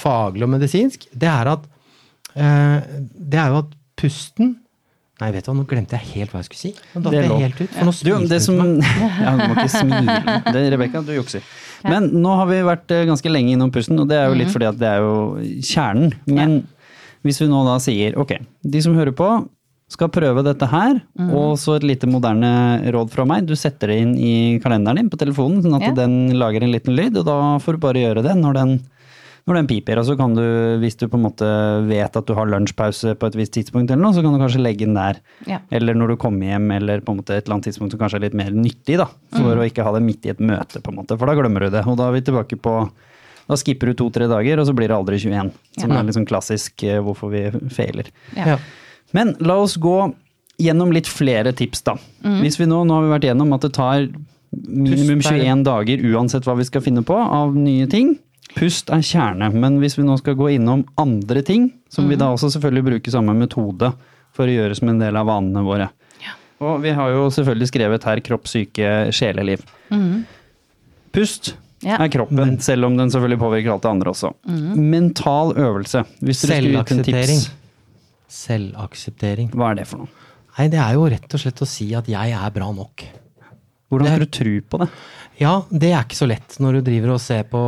[0.00, 1.66] faglig og medisinsk, det er at
[2.32, 4.56] eh, Det er jo at pusten
[5.18, 6.70] Nei, vet du hva, nå glemte jeg helt hva jeg skulle si.
[6.94, 7.72] Nå datt Det jeg helt ut.
[7.74, 8.58] For nå Du, det som.
[9.24, 10.14] Ja, du må ikke smile.
[10.76, 11.42] Rebekka, du jukser.
[11.82, 14.38] Men nå har vi vært eh, ganske lenge innom pusten, og det er jo Mhm.
[14.44, 15.16] litt fordi at det er jo
[15.66, 16.12] kjernen.
[16.30, 16.54] Men
[17.26, 19.26] hvis vi nå da sier ok, de som hører på
[19.90, 21.30] skal prøve dette her, mm.
[21.34, 22.52] og så et lite moderne
[22.92, 23.46] råd fra meg.
[23.48, 26.94] Du setter det inn i kalenderen din på telefonen, sånn at den lager en liten
[26.94, 28.74] lyd, og da får du bare gjøre det når den,
[29.46, 29.98] når den piper.
[30.00, 30.42] Og så kan du,
[30.82, 31.46] hvis du på en måte
[31.88, 34.62] vet at du har lunsjpause på et visst tidspunkt eller noe, så kan du kanskje
[34.64, 35.20] legge den der.
[35.46, 35.60] Ja.
[35.70, 38.18] Eller når du kommer hjem, eller på en måte et eller annet tidspunkt som kanskje
[38.20, 39.06] er litt mer nyttig, da.
[39.36, 41.16] For å ikke ha det midt i et møte, på en måte.
[41.20, 41.84] For da glemmer du det.
[41.86, 42.78] Og da er vi tilbake på
[43.48, 45.50] Da skipper du to-tre dager, og så blir det aldri 21.
[45.80, 46.00] Som Ja.
[46.00, 48.10] er litt sånn klassisk eh, hvorfor vi feiler.
[48.36, 48.58] Ja.
[49.16, 50.12] Men la oss gå
[50.60, 51.94] gjennom litt flere tips, da.
[52.42, 54.08] Hvis vi nå, nå har vi vært gjennom at det tar
[54.52, 58.18] minimum er- 21 dager uansett hva vi skal finne på av nye ting.
[58.56, 62.30] Pust er kjerne, men hvis vi nå skal gå innom andre ting, som vi da
[62.32, 63.92] også selvfølgelig bruker samme metode
[64.34, 65.90] for å gjøre som en del av vanene våre.
[66.58, 69.60] Og vi har jo selvfølgelig skrevet her kropp, syke, sjeleliv.
[71.14, 71.52] Pust
[71.86, 71.94] Ja.
[72.02, 74.32] er kroppen, selv om den selvfølgelig påvirker alt det andre også.
[74.74, 76.02] Mental øvelse.
[76.18, 77.44] Hvis Selvakseptering.
[78.28, 79.50] Selvakseptering.
[79.54, 80.08] hva er det for noe?
[80.58, 83.04] Nei, det er jo rett og slett å si at jeg er bra nok.
[83.88, 84.88] Hvordan skal du tro på det?
[85.38, 87.60] Ja, det er ikke så lett når du driver og ser på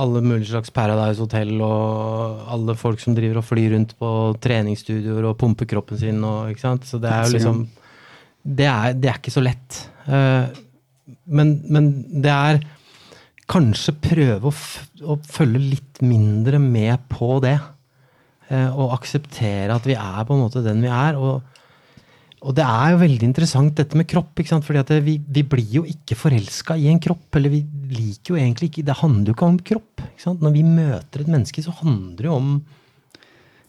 [0.00, 4.10] alle mulige slags Paradise Hotel og alle folk som driver og flyr rundt på
[4.42, 6.88] treningsstudioer og pumper kroppen sin og ikke sant.
[6.90, 7.62] Så det er jo liksom
[8.42, 9.80] Det er, det er ikke så lett.
[10.08, 10.46] Eh,
[11.26, 11.88] Men, men
[12.22, 12.60] det er
[13.50, 14.54] kanskje prøve å,
[15.10, 17.56] å følge litt mindre med på det.
[18.50, 21.16] eh, og akseptere at vi er på en måte den vi er.
[21.18, 21.42] og
[22.40, 24.32] og det er jo veldig interessant dette med kropp.
[24.40, 24.64] ikke sant?
[24.64, 27.28] Fordi at vi, vi blir jo ikke forelska i en kropp.
[27.36, 27.60] Eller vi
[27.92, 30.04] liker jo egentlig ikke Det handler jo ikke om kropp.
[30.06, 30.44] ikke sant?
[30.44, 32.54] Når vi møter et menneske, så handler det jo om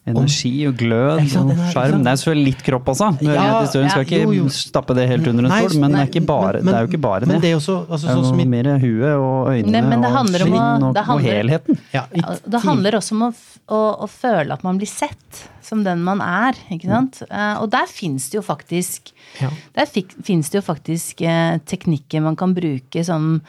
[0.04, 2.00] Energi og glød og er- skjerm.
[2.02, 3.08] Det er selvfølgelig litt kropp også.
[3.22, 4.46] Ja, Ja, historien skal ikke jo, jo.
[4.50, 6.80] stappe det helt under en Nei, stol, men det er, ikke bare, men- det er
[6.86, 7.28] jo ikke bare det.
[7.28, 10.00] Men det er også, altså, Det er sånn jo mer huet og øynene Nei, men
[10.02, 11.78] det og skinn og, og helheten.
[11.94, 12.02] ja,
[12.48, 13.32] Det handler også om å,
[13.68, 16.52] å, å føle at man blir sett som den man er.
[16.68, 17.22] ikke sant?
[17.30, 19.50] Eh, Og der fins det jo faktisk Ja.
[19.74, 23.40] Der fins det jo faktisk eh, teknikker man kan bruke som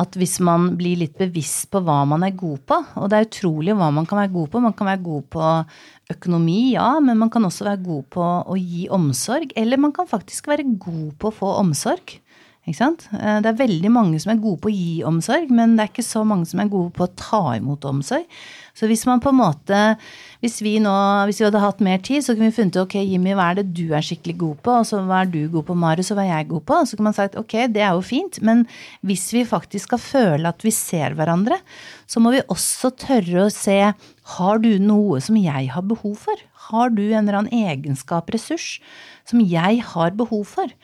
[0.00, 3.26] at hvis man blir litt bevisst på hva man er god på, og det er
[3.28, 4.62] utrolig hva man kan være god på.
[4.64, 5.50] Man kan være god på
[6.14, 9.52] økonomi, ja, men man kan også være god på å gi omsorg.
[9.58, 12.16] Eller man kan faktisk være god på å få omsorg.
[12.62, 15.90] Eh, Det er veldig mange som er gode på å gi omsorg, men det er
[15.90, 18.24] ikke så mange som er gode på å ta imot omsorg.
[18.74, 19.98] Så hvis man på en måte
[20.42, 20.90] Hvis vi nå,
[21.28, 23.60] hvis vi hadde hatt mer tid, så kunne vi funnet ut ok, Jimmy, hva er
[23.60, 26.18] det du er skikkelig god på, og så hva er du god på, Marius, og
[26.18, 26.78] hva er jeg god på?
[26.82, 28.64] Så kunne man sagt ok, det er jo fint, men
[29.06, 31.60] hvis vi faktisk skal føle at vi ser hverandre,
[32.10, 33.78] så må vi også tørre å se
[34.34, 36.42] har du noe som jeg har behov for?
[36.72, 38.80] Har du en eller annen egenskap, ressurs,
[39.22, 40.74] som jeg har behov for?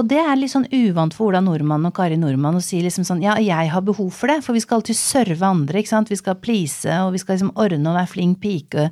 [0.00, 3.04] Og det er litt sånn uvant for Ola Nordmann og Kari Nordmann å si liksom
[3.04, 6.12] sånn ja, jeg har behov for det, for vi skal alltid serve andre, ikke sant.
[6.12, 8.86] Vi skal please, og vi skal liksom ordne og være flink pike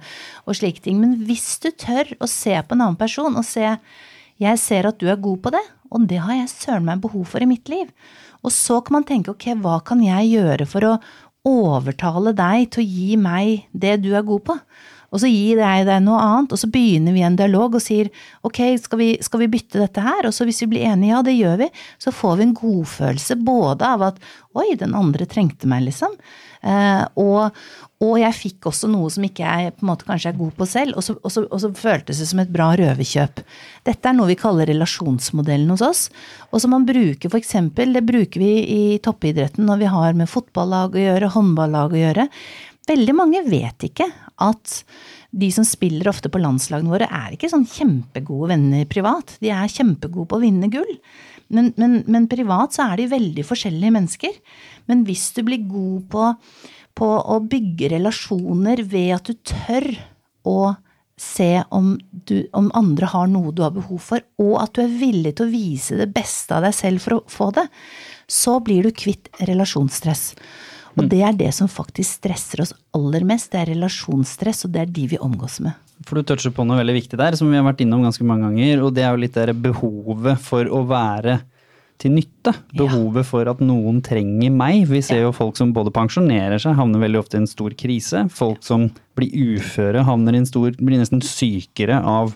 [0.44, 1.00] og slike ting.
[1.00, 3.64] Men hvis du tør å se på en annen person og se
[4.40, 7.26] jeg ser at du er god på det, og det har jeg søren meg behov
[7.32, 7.88] for i mitt liv.
[8.44, 10.94] Og så kan man tenke ok, hva kan jeg gjøre for å
[11.48, 14.56] overtale deg til å gi meg det du er god på?
[15.11, 18.11] Og så gir jeg deg noe annet, og så begynner vi en dialog og sier
[18.46, 20.29] ok, skal vi, skal vi bytte dette her?
[20.29, 21.70] Og så hvis vi blir enige, ja det gjør vi,
[22.03, 24.23] så får vi en godfølelse både av at
[24.59, 26.14] oi, den andre trengte meg, liksom.
[26.61, 27.57] Eh, og,
[28.05, 30.66] og jeg fikk også noe som ikke jeg på en måte kanskje er god på
[30.68, 33.42] selv, og så, og så, og så føltes det som et bra røverkjøp.
[33.88, 36.03] Dette er noe vi kaller relasjonsmodellen hos oss,
[36.51, 40.31] og som man bruker for eksempel, det bruker vi i toppidretten når vi har med
[40.31, 42.29] fotballag å gjøre, håndballag å gjøre.
[42.90, 44.09] Veldig mange vet ikke
[44.42, 44.81] at
[45.31, 49.37] de som spiller ofte på landslagene våre, er ikke sånn kjempegode venner privat.
[49.42, 50.90] De er kjempegode på å vinne gull.
[51.55, 54.37] Men, men, men privat så er de veldig forskjellige mennesker.
[54.90, 56.29] Men hvis du blir god på,
[56.98, 59.87] på å bygge relasjoner ved at du tør
[60.50, 60.59] å
[61.20, 64.98] se om, du, om andre har noe du har behov for, og at du er
[65.03, 67.66] villig til å vise det beste av deg selv for å få det,
[68.31, 70.31] så blir du kvitt relasjonsstress.
[70.98, 73.53] Og det er det som faktisk stresser oss aller mest.
[73.53, 75.76] Det er relasjonsstress, og det er de vi omgås med.
[76.09, 78.48] For du toucher på noe veldig viktig der, som vi har vært innom ganske mange
[78.48, 81.40] ganger, og det er jo litt det behovet for å være
[82.00, 82.55] til nytte.
[82.76, 84.87] Behovet for at noen trenger meg.
[84.88, 88.24] Vi ser jo folk som både pensjonerer seg, havner veldig ofte i en stor krise.
[88.33, 92.33] Folk som blir uføre, havner i en stor, blir nesten sykere av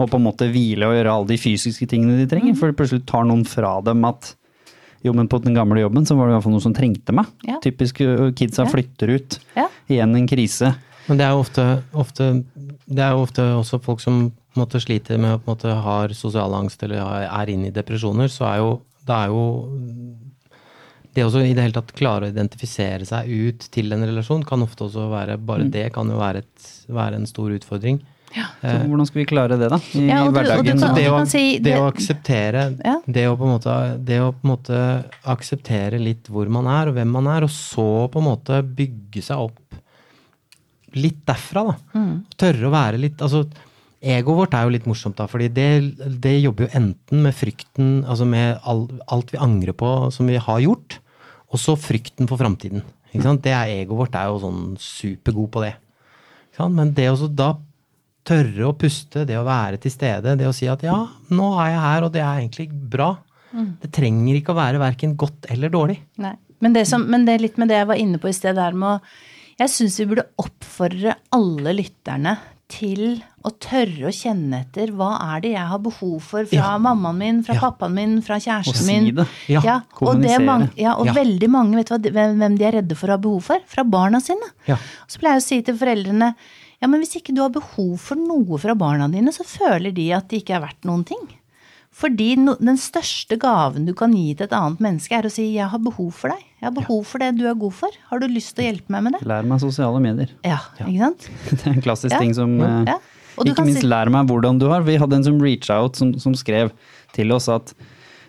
[0.00, 2.54] å på en måte hvile og gjøre alle de fysiske tingene de trenger.
[2.56, 4.34] For plutselig tar noen fra dem at
[5.02, 7.12] jo, men på den gamle jobben så var det i hvert fall noen som trengte
[7.16, 7.26] meg.
[7.48, 7.58] Ja.
[7.64, 8.02] Typisk
[8.36, 8.70] kidsa Ja.
[8.70, 9.38] flytter ut.
[9.56, 9.68] Ja.
[9.88, 10.74] Igjen en krise.
[11.08, 12.44] Men det er jo ofte, ofte,
[12.86, 15.56] det er jo ofte også folk som på en måte, sliter med å på en
[15.56, 19.44] måte, har sosial angst eller er inne i depresjoner, så er jo det er jo
[21.14, 24.62] det å i det hele tatt klare å identifisere seg ut til en relasjon kan
[24.62, 25.70] ofte også være Bare Mm.
[25.72, 28.00] det kan jo være, et, være en stor utfordring.
[28.30, 29.78] Så hvordan skal vi klare det, da?
[29.98, 30.78] I Ja, du- hverdagen?
[30.80, 33.00] kan- det, å, si det det- å akseptere Ja.
[33.06, 36.88] det, å på en måte, det å på en måte akseptere litt hvor man er
[36.88, 39.58] og hvem man er, og så på en måte bygge seg opp
[40.94, 41.74] litt derfra, da.
[41.98, 42.14] Mm.
[42.36, 43.44] Tørre å være litt Altså,
[44.02, 48.04] egoet vårt er jo litt morsomt, da, fordi det, det jobber jo enten med frykten,
[48.06, 50.98] altså med all, alt vi angrer på som vi har gjort,
[51.52, 52.82] og så frykten for framtiden.
[53.12, 53.42] Ikke sant?
[53.42, 55.74] Det er Egoet vårt er jo sånn supergod på det.
[56.52, 56.74] Ikke sant?
[56.78, 57.56] Men det å så da
[58.24, 60.98] tørre å puste, det å være til stede, det å si at ja,
[61.30, 63.16] nå er jeg her, og det er egentlig bra.
[63.52, 65.98] Det trenger ikke å være verken godt eller dårlig.
[66.22, 66.36] Nei.
[66.60, 68.54] Men det, som, men det er litt med det jeg var inne på i sted,
[68.60, 69.00] der med å
[69.60, 72.38] Jeg syns vi burde oppfordre alle lytterne
[72.70, 76.78] til å tørre å kjenne etter hva er det jeg har behov for fra Ja.
[76.78, 77.60] mammaen min, fra Ja.
[77.60, 79.14] pappaen min, fra Og kjæresten si min.
[79.14, 79.26] det.
[79.50, 81.12] Ja, og, det er mange, ja, og Ja.
[81.12, 83.58] veldig mange vet du hva, hvem de er redde for å ha behov for?
[83.66, 84.48] Fra barna sine.
[84.66, 84.76] Ja.
[85.08, 86.34] Så pleier jeg å si til foreldrene
[86.80, 90.08] ja, men hvis ikke du har behov for noe fra barna dine, så føler de
[90.16, 91.20] at det ikke er verdt noen ting.
[92.00, 95.48] Fordi no, den største gaven du kan gi til et annet menneske, er å si
[95.56, 96.44] 'jeg har behov for deg'.
[96.62, 97.90] Jeg har behov for det du er god for.
[98.08, 99.26] Har du lyst til å hjelpe meg med det?
[99.26, 100.28] Lær meg sosiale medier.
[100.44, 101.28] Ja, ikke sant?
[101.50, 102.18] Det er en klassisk Ja.
[102.20, 102.98] ting som eh, Ja.
[103.44, 104.82] Ikke minst si- lær meg hvordan du har.
[104.82, 106.70] Vi hadde en som reach out som, som skrev
[107.12, 107.74] til oss at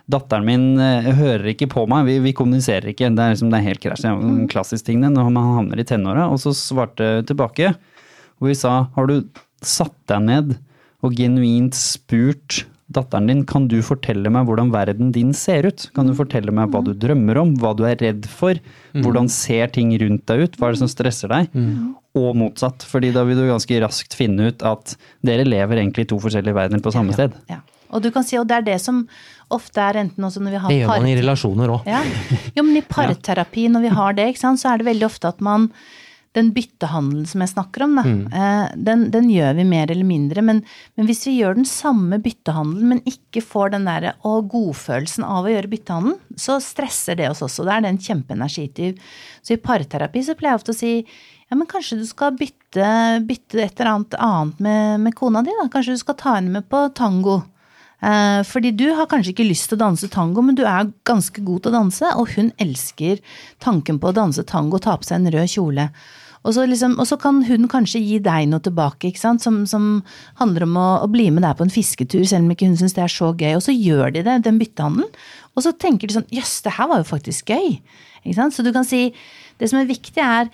[0.09, 3.13] datteren min eh, hører ikke på meg, vi, vi kommuniserer ikke.
[3.15, 4.01] Det er, liksom, det er helt krasj.
[4.01, 4.39] Det er Mm.
[4.41, 6.29] en klassisk ting det, når man havner i tenåra.
[6.31, 7.75] Og så svarte tilbake
[8.41, 9.21] hvor vi sa har du
[9.61, 10.53] satt deg ned
[11.05, 15.87] og genuint spurt datteren din kan du fortelle meg hvordan verden din ser ut?
[15.95, 18.59] Kan du fortelle meg hva du drømmer om, hva du er redd for?
[18.97, 20.57] Hvordan ser ting rundt deg ut?
[20.59, 21.53] Hva er det som stresser deg?
[22.17, 26.11] Og motsatt, fordi da vil du ganske raskt finne ut at dere lever egentlig i
[26.11, 27.37] to forskjellige verdener på samme sted.
[27.51, 27.61] Ja.
[27.91, 29.03] Og du kan si, og det er det som
[29.51, 31.89] ofte er enten også når vi har Det gjør man i relasjoner òg.
[31.91, 32.03] Ja.
[32.55, 35.31] Jo, men i parterapi, når vi har det, ikke sant, så er det veldig ofte
[35.31, 35.67] at man
[36.37, 38.77] Den byttehandelen som jeg snakker om, da, mm.
[38.87, 40.43] den, den gjør vi mer eller mindre.
[40.47, 40.61] Men,
[40.95, 45.49] men hvis vi gjør den samme byttehandelen, men ikke får den der å, godfølelsen av
[45.49, 47.67] å gjøre byttehandelen, så stresser det oss også.
[47.67, 49.03] Da er det en kjempeenergityv.
[49.43, 50.93] Så i parterapi så pleier jeg ofte å si
[51.51, 52.89] ja, men kanskje du skal bytte,
[53.27, 55.67] bytte et eller annet annet med, med kona di, da.
[55.73, 57.41] Kanskje du skal ta henne med på tango.
[58.01, 61.43] Eh, fordi du har kanskje ikke lyst til å danse tango, men du er ganske
[61.45, 63.19] god til å danse, og hun elsker
[63.61, 65.89] tanken på å danse tango og ta på seg en rød kjole.
[66.41, 69.11] Og så, liksom, og så kan hun kanskje gi deg noe tilbake?
[69.19, 69.37] Som,
[69.69, 69.87] som
[70.41, 72.97] handler om å, å bli med deg på en fisketur, selv om ikke hun syns
[72.97, 73.53] det er så gøy.
[73.59, 75.11] Og så gjør de det, den byttehandelen.
[75.53, 77.75] Og så tenker de sånn jøss, det her var jo faktisk gøy.
[78.25, 79.09] Så du kan si
[79.61, 80.49] det som er viktig, er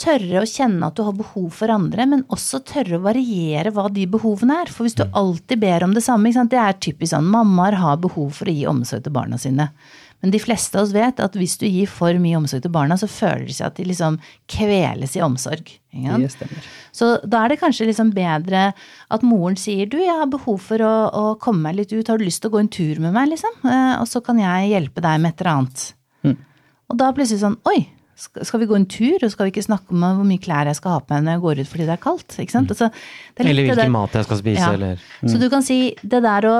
[0.00, 3.86] tørre å kjenne at du har behov for andre, men også tørre å variere hva
[3.92, 4.72] de behovene er.
[4.72, 8.32] For hvis du alltid ber om det samme, det er typisk sånn mammaer har behov
[8.38, 9.70] for å gi omsorg til barna sine.
[10.20, 12.96] Men de fleste av oss vet at hvis du gir for mye omsorg til barna,
[13.00, 14.18] så føler de seg at de liksom
[14.52, 15.70] kveles i omsorg.
[16.92, 18.66] Så da er det kanskje liksom bedre
[19.10, 22.20] at moren sier du, jeg har behov for å, å komme meg litt ut, har
[22.20, 23.56] du lyst til å gå en tur med meg, liksom?
[23.64, 25.86] Eh, og så kan jeg hjelpe deg med et eller annet.
[26.90, 27.84] Og da plutselig sånn, oi,
[28.20, 30.76] skal vi gå en tur, og skal vi ikke snakke om hvor mye klær jeg
[30.76, 32.34] skal ha på meg når jeg går ut fordi det er kaldt?
[32.42, 32.72] Ikke sant?
[32.74, 34.72] Altså, det er litt Eller hvilken mat jeg skal spise, Ja.
[34.76, 36.56] eller Så du kan si det der å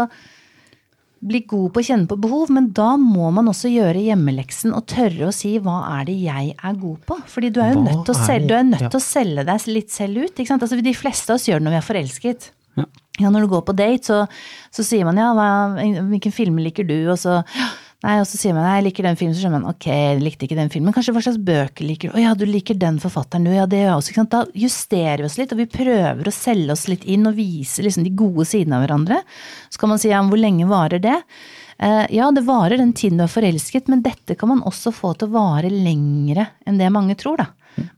[1.21, 4.87] bli god på å kjenne på behov, men da må man også gjøre hjemmeleksen og
[4.89, 7.19] tørre å si hva er det jeg er god på?
[7.29, 8.95] Fordi du er jo Hva nødt til å selge, du er nødt ja.
[8.97, 10.43] å selge deg litt selv ut.
[10.57, 12.51] Altså, de fleste av oss gjør det når vi er forelsket.
[12.81, 12.89] Ja.
[13.21, 14.23] Ja, når du går på date, så,
[14.73, 15.49] så sier man ja, hva,
[16.09, 16.97] hvilken film liker du?
[17.13, 17.43] Og så,
[18.05, 20.19] nei, og så sier man nei, jeg liker den filmen, så skjønner man ok, jeg
[20.23, 20.95] likte ikke den filmen.
[20.97, 22.17] Kanskje hva slags bøker liker du?
[22.17, 23.55] Å ja, du liker den forfatteren, du.
[23.55, 24.13] Ja, det gjør jeg også.
[24.13, 24.35] Ikke sant?
[24.35, 27.85] Da justerer vi oss litt, og vi prøver å selge oss litt inn og vise
[27.85, 29.23] liksom de gode sidene av hverandre.
[29.69, 31.19] Så kan man si ja, men hvor lenge varer det?
[31.81, 35.15] Eh, ja, det varer den tiden du er forelsket, men dette kan man også få
[35.17, 37.49] til å vare lengre enn det mange tror, da.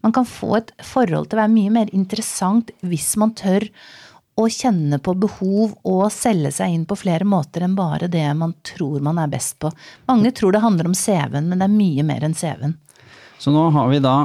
[0.04, 3.66] Man kan få et forhold til å være mye mer interessant hvis man tør
[4.44, 8.54] å kjenne på behov og selge seg inn på flere måter enn bare det man
[8.66, 9.70] tror man er best på.
[10.10, 12.76] Mange tror det handler om CV-en, men det er mye mer enn CV-en.
[13.42, 14.16] Så nå har vi da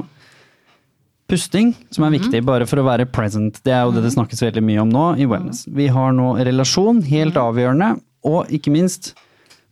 [1.27, 3.59] pusting, som er viktig bare for å være present.
[3.65, 5.65] Det er jo det det snakkes veldig mye om nå i wellness.
[5.67, 7.97] Vi har nå relasjon, helt avgjørende,
[8.27, 9.13] og ikke minst,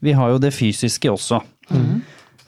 [0.03, 1.39] vi har jo det fysiske også.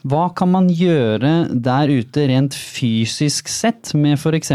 [0.07, 4.53] Hva kan man gjøre der ute rent fysisk sett med f.eks.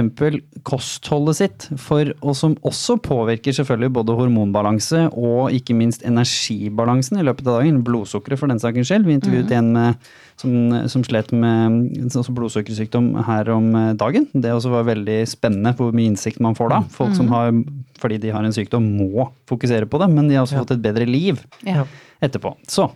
[0.64, 7.26] kostholdet sitt, for, og som også påvirker selvfølgelig både hormonbalanse og ikke minst energibalansen i
[7.26, 7.82] løpet av dagen?
[7.84, 9.04] Blodsukkeret for den saken skyld.
[9.08, 10.08] Vi intervjuet en med,
[10.40, 10.56] som,
[10.94, 14.28] som slet med blodsukkersykdom her om eh, dagen.
[14.32, 16.82] Det også var veldig spennende hvor mye innsikt man får da.
[16.96, 17.52] Folk som har,
[18.00, 20.84] fordi de har en sykdom, må fokusere på det, men de har også fått et
[20.84, 21.84] bedre liv Ja.
[22.22, 22.56] etterpå.
[22.70, 22.88] Så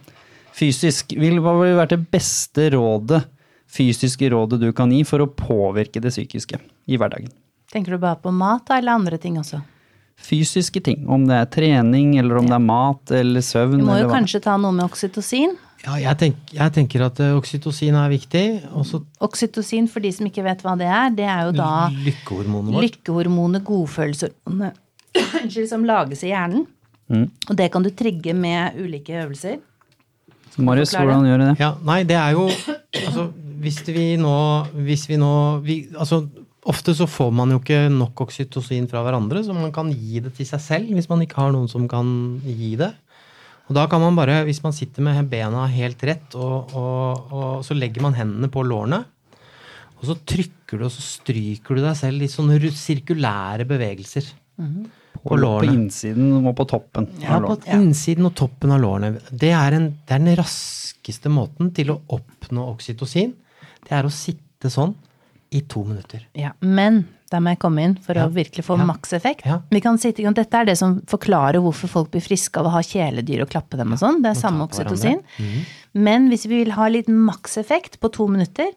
[0.57, 3.25] fysisk, vil, hva vil være det beste rådet,
[3.77, 7.33] fysiske rådet du kan gi for å påvirke det psykiske i hverdagen?
[7.73, 9.61] Tenker du bare på mat eller andre ting også?
[10.17, 13.77] Fysiske ting, om det er trening, eller om det er mat eller søvn.
[13.77, 14.21] Vi må jo eller hva.
[14.23, 15.53] kanskje ta noe med oksytocin.
[15.85, 18.47] Ja, jeg, tenk, jeg tenker at eh, oksytocin er viktig.
[18.73, 22.73] Og Oksytocin, for de som ikke vet hva det er, det er jo da lykkehormonet
[22.73, 22.87] vårt.
[22.87, 24.81] lykkehormonet, godfølelseshormonet,
[25.75, 26.65] som lages i hjernen.
[27.13, 27.29] Mm.
[27.29, 29.61] Og det kan du trigge med ulike øvelser.
[30.57, 31.55] Marius, hvordan gjør du det?
[31.61, 33.29] Ja, nei, det er jo altså,
[33.61, 34.37] Hvis vi nå,
[34.87, 35.33] hvis vi nå
[35.65, 36.23] vi, altså,
[36.67, 40.33] Ofte så får man jo ikke nok oksytocin fra hverandre, så man kan gi det
[40.35, 42.09] til seg selv hvis man ikke har noen som kan
[42.43, 42.89] gi det.
[43.67, 47.63] Og da kan man bare, hvis man sitter med bena helt rett, og, og, og
[47.67, 48.99] så legger man hendene på lårene,
[49.97, 54.29] og så trykker du og så stryker du deg selv i sånne sirkulære bevegelser.
[54.59, 54.67] På,
[55.29, 55.73] på lårene.
[55.75, 57.09] innsiden og på toppen.
[57.23, 59.21] Ja, på innsiden og toppen av lårene.
[59.31, 63.35] Det er, en, det er den raskeste måten til å oppnå oksytocin.
[63.87, 64.95] Det er å sitte sånn
[65.55, 66.25] i to minutter.
[66.35, 68.27] Ja, men der må jeg komme inn for Ja.
[68.27, 68.85] å virkelig få Ja.
[68.87, 69.45] makseffekt.
[69.47, 69.61] Ja.
[69.71, 72.81] Vi kan sitte, dette er det som forklarer hvorfor folk blir friske av å ha
[72.81, 74.23] kjæledyr og klappe dem og sånn.
[74.23, 75.23] Det er samme oksytocin.
[75.39, 75.65] Mm.
[75.95, 78.69] Men hvis vi vil ha litt makseffekt på to minutter,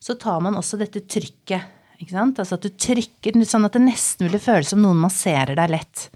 [0.00, 1.62] så tar man også dette trykket.
[1.98, 2.38] Ikke sant?
[2.38, 6.08] Altså at du trykker sånn at det nesten ville føles som noen masserer deg lett.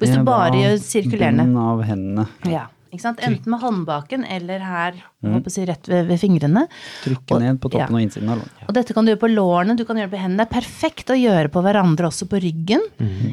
[0.00, 1.46] Hvis du bare gjør sirkulerende.
[1.46, 2.26] Bunnen av hendene.
[2.48, 2.66] Ja.
[2.88, 3.18] Ikke sant?
[3.20, 5.42] Enten med håndbaken eller her, mm.
[5.52, 6.62] si rett ved, ved fingrene.
[7.04, 7.98] Trykke Og- ned på toppen ja.
[7.98, 8.62] og innsiden av låret.
[8.64, 10.40] Og dette kan du gjøre på lårene, du kan gjøre det på hendene.
[10.40, 12.86] Det er perfekt å gjøre på hverandre også på ryggen.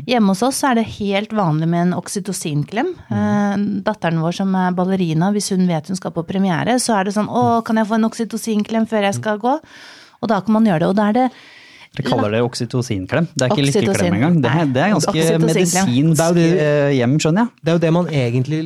[0.09, 2.91] Hjemme hos oss er det helt vanlig med en oksytocinklem.
[3.07, 3.55] Eh,
[3.87, 7.15] datteren vår som er ballerina, hvis hun vet hun skal på premiere, så er det
[7.15, 9.59] sånn Å, kan jeg få en oksytocinklem før jeg skal gå?
[10.19, 10.91] Og da kan man gjøre det.
[10.91, 11.29] Og da er det
[11.95, 13.27] Dere kaller det oksytocinklem.
[13.33, 13.87] Det er ikke Oksytocin.
[13.89, 14.37] lykkeklem engang.
[14.43, 15.45] Det er, det er ganske Oksytocinklem.
[15.49, 17.51] medisinsk Det er jo eh, hjem, skjønner jeg.
[17.63, 18.61] Det er jo det man egentlig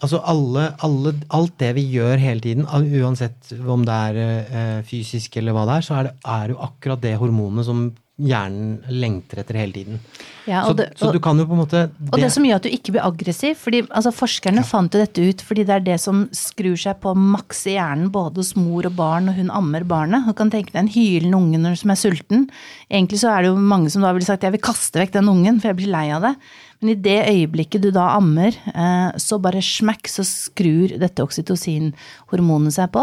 [0.00, 4.78] Altså alle, alle, alt det vi gjør hele tiden, al- uansett om det er eh,
[4.88, 7.82] fysisk eller hva det er, så er det er jo akkurat det hormonet som
[8.20, 10.00] hjernen lengter etter hele tiden.
[10.48, 12.46] Ja, så, og det, så og, du kan jo på en måte og det som
[12.46, 15.76] gjør at du ikke blir aggressiv, fordi altså, forskerne fant jo dette ut fordi det
[15.76, 19.38] er det som skrur seg på maks i hjernen både hos mor og barn når
[19.40, 20.26] hun ammer barnet.
[20.28, 22.48] Du kan tenke deg en hylende unge når- som er sulten.
[22.90, 25.30] Egentlig så er det jo mange som da ville sagt jeg vil kaste vekk den
[25.32, 26.34] ungen, for jeg blir lei av det.
[26.80, 32.72] Men i det øyeblikket du da ammer, eh, så bare smekk, så skrur dette oksytocinhormonet
[32.72, 33.02] seg på.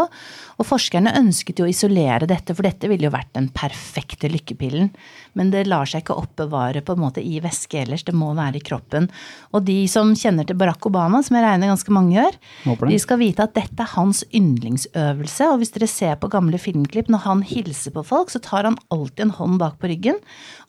[0.57, 4.89] Og forskerne ønsket jo å isolere dette, for dette ville jo vært den perfekte lykkepillen.
[5.37, 8.57] Men det lar seg ikke oppbevare på en måte i væske ellers, det må være
[8.57, 9.11] i kroppen.
[9.53, 12.41] Og de som kjenner til Barack Obama, som jeg regner ganske mange gjør,
[12.89, 15.51] de skal vite at dette er hans yndlingsøvelse.
[15.53, 18.81] Og hvis dere ser på gamle filmklipp, når han hilser på folk, så tar han
[18.89, 20.17] alltid en hånd bak på ryggen.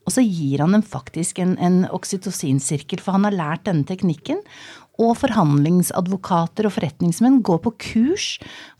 [0.08, 4.40] Og så gir han dem faktisk en, en oksytocinsirkel, for han har lært denne teknikken.
[4.98, 8.28] Og forhandlingsadvokater og forretningsmenn går på kurs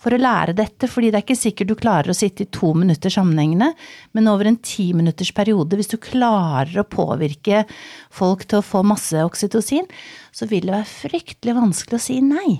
[0.01, 2.73] for å lære dette, fordi det er ikke sikkert du klarer å sitte i to
[2.75, 3.71] minutter sammenhengende,
[4.17, 7.63] men over en ti minutters periode, hvis du klarer å påvirke
[8.11, 9.87] folk til å få masse oksytocin,
[10.35, 12.57] så vil det være fryktelig vanskelig å si nei.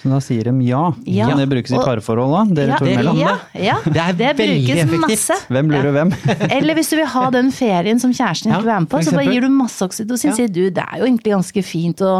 [0.00, 0.80] Så da sier de ja.
[1.04, 1.26] Ja.
[1.28, 2.52] Kan det brukes i parforhold òg?
[2.56, 3.18] Dere ja, to imellom?
[3.20, 5.02] ja, ja, Det er veldig brukes effektivt.
[5.04, 5.36] masse.
[5.52, 6.12] Hvem lurer hvem?
[6.56, 8.90] Eller hvis du vil ha den ferien som kjæresten din Ja, ikke vil være med
[8.94, 10.30] på, så bare gir du masse oksytocin.
[10.30, 10.36] Ja.
[10.38, 12.14] Sier du det er jo egentlig ganske fint å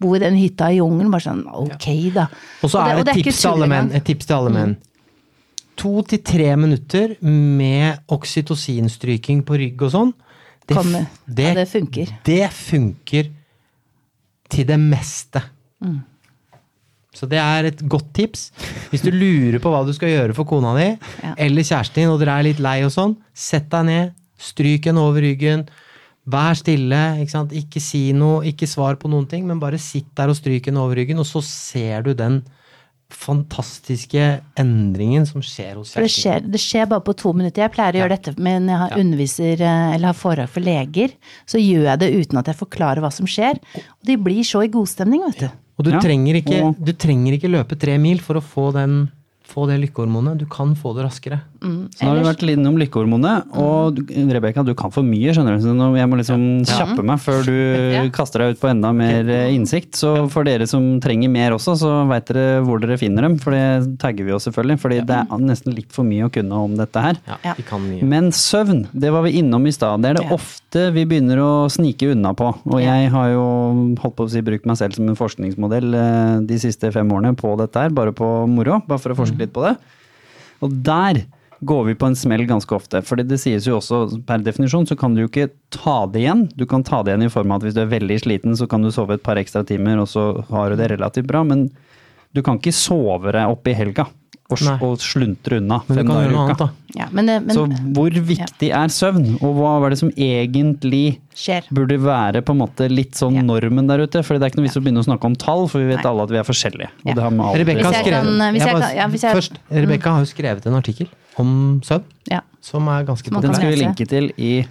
[0.00, 1.12] bo i den hytta i jungelen.
[1.12, 2.26] Bare sånn ok, da.
[2.62, 3.88] Og så det- er og det det er et tips til alle menn.
[3.92, 3.96] Mm.
[4.00, 4.76] Et tips til alle menn.
[5.76, 10.12] To til tre minutter med oksytocinstryking på rygg og sånn.
[10.66, 11.04] Det, Kommer.
[11.28, 12.08] Ja, det funker.
[12.24, 13.28] Det funker
[14.48, 15.42] til det meste.
[15.84, 16.00] Mm.
[17.16, 18.50] Så det er et godt tips.
[18.92, 20.88] Hvis du lurer på hva du skal gjøre for kona di,
[21.24, 21.32] Ja.
[21.46, 25.00] eller kjæresten din, og dere er litt lei og sånn, sett deg ned, stryk henne
[25.00, 25.64] over ryggen.
[26.28, 27.44] Vær stille, ikke.
[27.56, 30.82] Ikke si noe, ikke svar på noen ting, men bare sitt der og stryk henne
[30.82, 32.42] over ryggen, og så ser du den
[33.26, 34.24] fantastiske
[34.58, 36.02] endringen som skjer hos kjæresten.
[36.02, 37.62] det skjer, det skjer bare på to minutter.
[37.62, 41.14] Jeg pleier å gjøre dette men jeg har underviser eh, eller har foredrag for leger.
[41.48, 43.60] Så gjør jeg det uten at jeg forklarer hva som skjer.
[43.78, 45.48] Og de blir så i godstemning, vet du.
[45.78, 48.72] Og du, Ja, trenger ikke, og- du trenger ikke løpe tre mil for å få,
[48.72, 49.10] den,
[49.46, 50.38] få det lykkehormonet.
[50.40, 51.40] Du kan få det raskere.
[51.66, 54.28] Så nå har vi vært litt innom lykkehormonet, og mm.
[54.36, 55.64] Rebekka, du kan for mye, skjønner du.
[55.64, 58.02] Så nå, jeg må liksom kjappe meg før du Ja.
[58.16, 59.96] kaster deg ut på enda mer eh, innsikt.
[59.98, 63.56] Så for dere som trenger mer også, så veit dere hvor dere finner dem, for
[63.56, 64.78] det tagger vi jo selvfølgelig.
[64.82, 67.18] Fordi det er nesten litt for mye å kunne om dette her.
[67.42, 67.54] Ja.
[67.58, 68.02] Vi kan mye.
[68.06, 70.02] Men søvn, det var vi innom i stad.
[70.04, 70.34] Det er det Ja.
[70.36, 72.52] ofte vi begynner å snike unna på.
[72.66, 72.94] Og Ja.
[73.00, 76.58] jeg har jo holdt på å si brukt meg selv som en forskningsmodell eh, de
[76.62, 78.82] siste fem årene på dette her, bare på moro.
[78.86, 79.76] Bare for å forske litt på det.
[80.64, 81.24] Og der
[81.66, 83.00] går vi på en smell ganske ofte.
[83.06, 86.44] For det sies jo også per definisjon så kan du jo ikke ta det igjen.
[86.58, 88.68] Du kan ta det igjen i form av at hvis du er veldig sliten, så
[88.70, 91.42] kan du sove et par ekstra timer, og så har du det relativt bra.
[91.48, 91.68] Men
[92.36, 94.06] du kan ikke sove deg opp i helga
[94.52, 96.42] og, og sluntre unna fem dager i uka.
[96.44, 96.85] annet, da.
[96.96, 101.66] Ja, men, men Så hvor viktig er søvn, og hva er det som egentlig skjer.
[101.76, 103.42] burde være på en måte litt sånn Ja.
[103.44, 104.22] normen der ute?
[104.24, 106.02] For det er ikke noe vits å begynne å snakke om tall, for vi vet
[106.02, 106.10] Nei.
[106.10, 106.88] alle at vi er forskjellige.
[107.04, 107.14] Og Ja.
[107.14, 112.04] det har vi Rebekka har skrevet, ja, Rebekka har jo skrevet en artikkel om søvn,
[112.30, 112.40] Ja.
[112.60, 114.66] som er ganske Man Den skal vi linke til i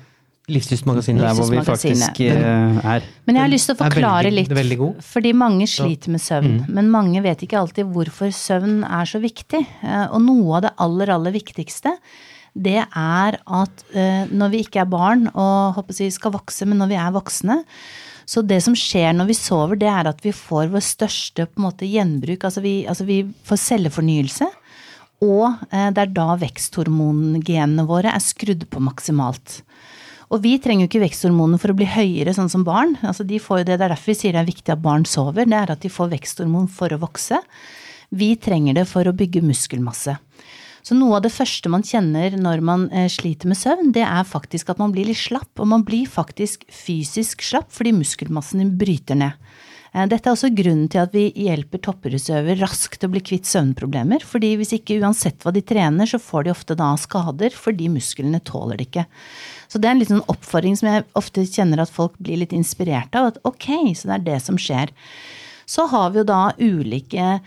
[0.45, 1.23] Livsstilsmagasinet.
[1.23, 3.05] der hvor vi faktisk eh, er.
[3.25, 5.03] Men jeg har lyst til å forklare veldig- litt.
[5.03, 6.59] Fordi mange sliter med søvn.
[6.61, 6.73] Mm.
[6.75, 9.65] Men mange vet ikke alltid hvorfor søvn er så viktig.
[9.83, 11.97] Eh, Og noe av det aller, aller viktigste,
[12.55, 16.77] det er at eh, når vi ikke er barn og håper vi skal vokse, men
[16.77, 17.63] når vi er voksne,
[18.25, 21.89] så det som skjer når vi sover, det er at vi får vår største måte,
[21.89, 22.43] gjenbruk.
[22.45, 24.47] Altså vi, altså vi får cellefornyelse.
[25.21, 29.61] Og det er da veksthormongenene våre er skrudd på maksimalt.
[30.33, 32.95] Og vi trenger jo ikke veksthormonene for å bli høyere, sånn som barn.
[33.05, 35.05] Altså de får jo det, det er derfor vi sier det er viktig at barn
[35.09, 35.45] sover.
[35.45, 37.41] Det er at de får veksthormon for å vokse.
[38.15, 40.17] Vi trenger det for å bygge muskelmasse.
[40.85, 44.27] Så noe av det første man kjenner når man eh, sliter med søvn, det er
[44.29, 45.49] faktisk at man blir litt slapp.
[45.57, 49.39] Og man blir faktisk fysisk slapp fordi muskelmassen din bryter ned.
[49.95, 53.47] Eh, Dette er også grunnen til at vi hjelper toppidrettsutøvere raskt til å bli kvitt
[53.47, 54.23] søvnproblemer.
[54.23, 58.43] fordi hvis ikke uansett hva de trener, så får de ofte da skader fordi musklene
[58.43, 59.05] tåler det ikke.
[59.69, 63.15] Så det er en liten oppfordring som jeg ofte kjenner at folk blir litt inspirert
[63.15, 63.31] av.
[63.33, 64.91] At ok, så det er det som skjer.
[65.65, 67.39] Så har vi jo da ulike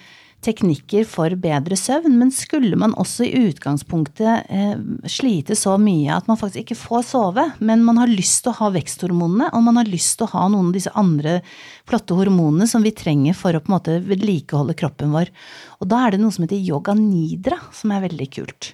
[0.44, 4.76] teknikker for bedre søvn, men skulle man også i utgangspunktet eh,
[5.10, 8.58] slite så mye at man faktisk ikke får sove, men man har lyst til å
[8.60, 11.40] ha veksthormonene, og man har lyst til å ha noen av disse andre
[11.88, 15.34] flotte hormonene som vi trenger for å på en måte vedlikeholde kroppen vår.
[15.82, 18.72] Og da er det noe som heter yoga nidra, som er veldig kult.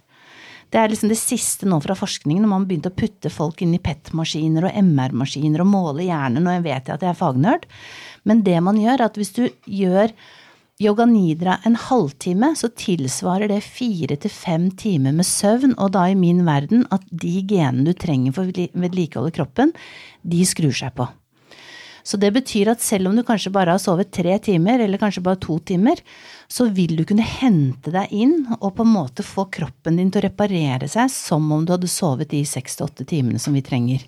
[0.75, 3.77] Det er liksom det siste nå fra forskningen, når man begynte å putte folk inn
[3.77, 7.69] i PET-maskiner og MR-maskiner og måle hjernen, og jeg vet at jeg er fagnerd,
[8.27, 10.11] men det man gjør, er at hvis du gjør
[10.83, 16.09] yoga nidra en halvtime, så tilsvarer det fire til fem timer med søvn, og da
[16.11, 19.75] i min verden at de genene du trenger for å vedlikeholde kroppen,
[20.23, 21.07] de skrur seg på.
[22.05, 25.23] Så det betyr at selv om du kanskje bare har sovet tre timer, eller kanskje
[25.25, 26.03] bare to timer,
[26.53, 30.21] så vil du kunne hente deg inn og på en måte få kroppen din til
[30.21, 33.65] å reparere seg som om du hadde sovet de seks til åtte timene som vi
[33.65, 34.05] trenger.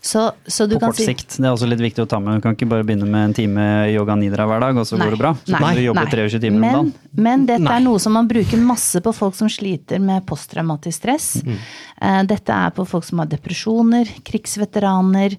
[0.00, 1.34] Så, så på kort si, sikt.
[1.36, 2.40] Det er også litt viktig å ta med.
[2.40, 5.06] Du kan ikke bare begynne med en time yoga nidra hver dag, og så nei,
[5.06, 5.32] går det bra.
[5.44, 7.10] Så nei, du jobbe 23 timer men, om dagen.
[7.26, 7.74] Men dette nei.
[7.76, 11.28] er noe som man bruker masse på folk som sliter med posttraumatisk stress.
[11.44, 11.58] Mm.
[12.00, 15.36] Uh, dette er på folk som har depresjoner, krigsveteraner.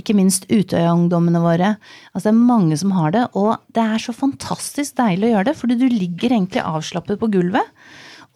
[0.00, 1.74] Ikke minst Utøya-ungdommene våre.
[2.10, 5.50] Altså Det er mange som har det, og det er så fantastisk deilig å gjøre
[5.52, 7.68] det, fordi du ligger egentlig avslappet på gulvet.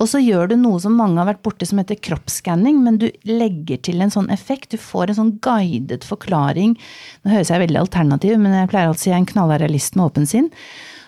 [0.03, 3.07] Og så gjør du noe som mange har vært borti som heter kroppsskanning, men du
[3.29, 4.73] legger til en sånn effekt.
[4.75, 6.75] Du får en sånn guidet forklaring.
[7.23, 10.05] Nå høres jeg veldig alternativ, men jeg pleier å si jeg er en knallhard med
[10.05, 10.51] åpen sinn.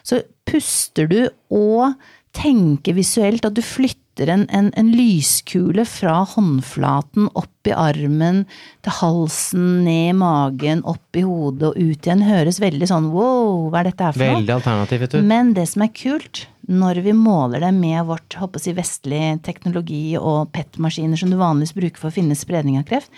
[0.07, 1.19] Så puster du
[1.51, 1.97] og
[2.37, 8.45] tenker visuelt at du flytter en, en, en, lyskule fra håndflaten opp i armen
[8.85, 12.25] til halsen, ned i magen, opp i hodet og ut igjen.
[12.27, 14.41] Høres veldig sånn wow, hva er dette her for noe?
[14.41, 15.21] Veldig vet du.
[15.27, 20.17] Men det som er kult, når vi måler det med vårt håper si, vestlig teknologi
[20.19, 23.13] og PET-maskiner som du vanligvis bruker for å finne spredning av kreft,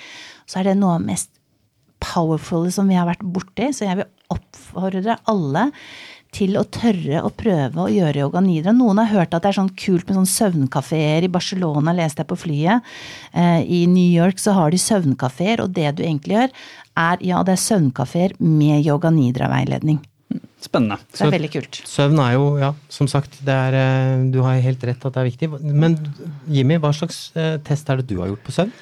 [0.48, 1.34] så er det noe av det mest
[2.02, 3.70] powerful som vi har vært borti.
[3.74, 5.68] Så jeg vil oppfordre alle
[6.34, 8.74] til å tørre å prøve å gjøre yoga nidra.
[8.76, 11.24] Noen har hørt at det er sånn kult med sånn søvnkafeer.
[11.24, 12.92] I Barcelona leste jeg på flyet.
[13.32, 16.54] Eh, I New York så har de søvnkafeer, og det du egentlig gjør,
[16.98, 20.02] er ja, det er søvnkafeer med yoga nidra-veiledning.
[20.60, 20.98] Spennende.
[21.14, 21.80] Det er veldig kult.
[21.88, 25.30] Søvn er jo, ja, som sagt, er, eh, du har helt rett at det er
[25.30, 25.50] viktig.
[25.62, 25.96] Men
[26.50, 28.74] Jimmy, hva slags eh, test er det du har gjort på søvn?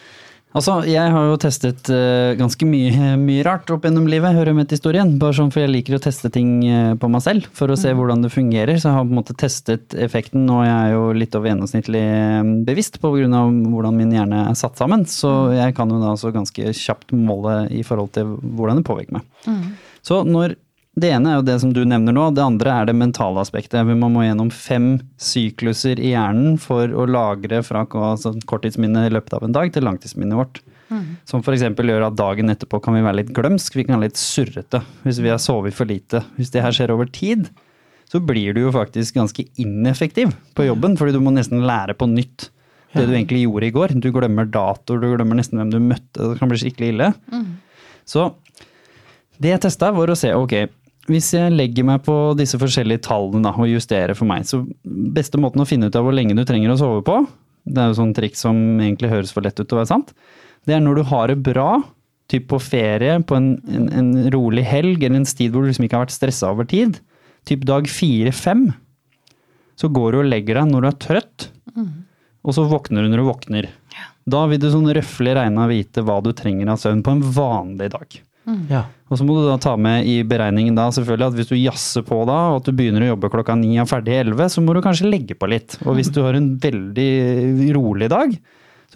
[0.56, 4.70] Altså, Jeg har jo testet uh, ganske mye, mye, rart opp gjennom livet, hører med
[4.70, 5.12] til historien.
[5.20, 7.92] Bare sånn for jeg liker å teste ting uh, på meg selv, for å se
[7.92, 8.00] mm.
[8.00, 8.80] hvordan det fungerer.
[8.80, 12.04] Så jeg har på en måte testet effekten, og jeg er jo litt over gjennomsnittlig
[12.68, 15.04] bevisst på grunn av hvordan min hjerne er satt sammen.
[15.10, 15.56] Så mm.
[15.60, 19.28] jeg kan jo da også ganske kjapt måle i forhold til hvordan det påvirker meg.
[19.44, 19.66] Mm.
[20.06, 20.56] Så når
[20.96, 23.84] det ene er jo det som du nevner nå, det andre er det mentale aspektet.
[23.84, 29.36] Man må gjennom fem sykluser i hjernen for å lagre fra altså korttidsminnet i løpet
[29.36, 30.62] av en dag til langtidsminnet vårt.
[30.88, 31.18] Mm.
[31.28, 31.66] Som f.eks.
[31.66, 35.20] gjør at dagen etterpå kan vi være litt glømsk, vi kan være litt surrete hvis
[35.20, 36.22] vi har sovet for lite.
[36.38, 37.50] Hvis det her skjer over tid,
[38.08, 42.08] så blir du jo faktisk ganske ineffektiv på jobben, fordi du må nesten lære på
[42.08, 42.48] nytt
[42.96, 43.94] det du egentlig gjorde i går.
[44.00, 47.12] Du glemmer datoer, du glemmer nesten hvem du møtte, det kan bli skikkelig ille.
[47.28, 47.46] Mm.
[48.08, 48.30] Så
[49.42, 50.54] det jeg testa, var å se ok,
[51.10, 55.40] hvis jeg legger meg på disse forskjellige tallene da, og justerer for meg, så beste
[55.40, 57.20] måten å finne ut av hvor lenge du trenger å sove på,
[57.66, 60.14] det er jo sånn triks som egentlig høres for lett ut til å være sant,
[60.66, 61.70] det er når du har det bra,
[62.30, 65.86] typ på ferie, på en, en, en rolig helg eller en tid hvor du liksom
[65.86, 66.98] ikke har vært stressa over tid,
[67.46, 68.68] typ dag fire-fem,
[69.78, 71.90] så går du og legger deg når du er trøtt, mm.
[72.46, 73.68] og så våkner du når du våkner.
[73.94, 74.08] Ja.
[74.26, 77.92] Da vil du sånn regne regna vite hva du trenger av søvn på en vanlig
[77.94, 78.16] dag.
[78.46, 78.66] Mm.
[78.70, 78.84] Ja.
[79.10, 82.04] Og så må du da ta med i beregningen da selvfølgelig at hvis du jazzer
[82.06, 84.74] på da, og at du begynner å jobbe klokka ni og ferdig elleve, så må
[84.74, 85.78] du kanskje legge på litt.
[85.84, 87.10] Og hvis du har en veldig
[87.76, 88.36] rolig dag,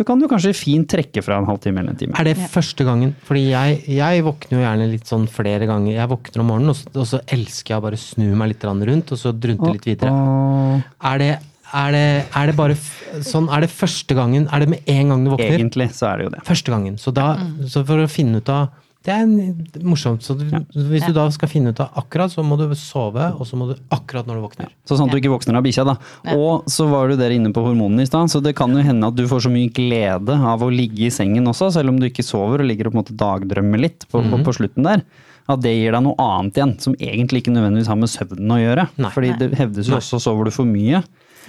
[0.01, 2.17] så kan du kanskje fint trekke fra en halvtime eller en time.
[2.17, 3.13] Er det første gangen?
[3.27, 5.93] Fordi jeg, jeg våkner jo gjerne litt sånn flere ganger.
[5.97, 8.67] Jeg våkner om morgenen, og så, og så elsker jeg å bare snu meg litt
[8.71, 10.83] rundt, og så drunte litt videre.
[11.11, 11.33] Er det
[11.71, 12.75] er det, er det, bare
[13.23, 15.53] sånn, er det første gangen Er det med en gang du våkner?
[15.55, 16.41] Egentlig så er det jo det.
[16.49, 16.97] Første gangen.
[16.99, 17.29] Så, da,
[17.71, 20.21] så for å finne ut av det er morsomt.
[20.21, 20.61] Så du, ja.
[20.91, 23.71] Hvis du da skal finne ut av akkurat, så må du sove, og så må
[23.71, 24.75] du akkurat når du våkner.
[24.85, 25.95] Så sånn at du ikke våkner av bikkja, da.
[26.29, 26.37] Ja.
[26.37, 29.09] Og så var du der inne på hormonene i stad, så det kan jo hende
[29.09, 32.11] at du får så mye glede av å ligge i sengen også, selv om du
[32.11, 34.37] ikke sover og ligger og på en måte dagdrømmer litt på, mm -hmm.
[34.37, 35.05] på, på slutten der.
[35.49, 38.61] At det gir deg noe annet igjen, som egentlig ikke nødvendigvis har med søvnen å
[38.61, 38.89] gjøre.
[39.01, 39.11] Nei.
[39.11, 41.03] Fordi det hevdes jo også sover du for mye,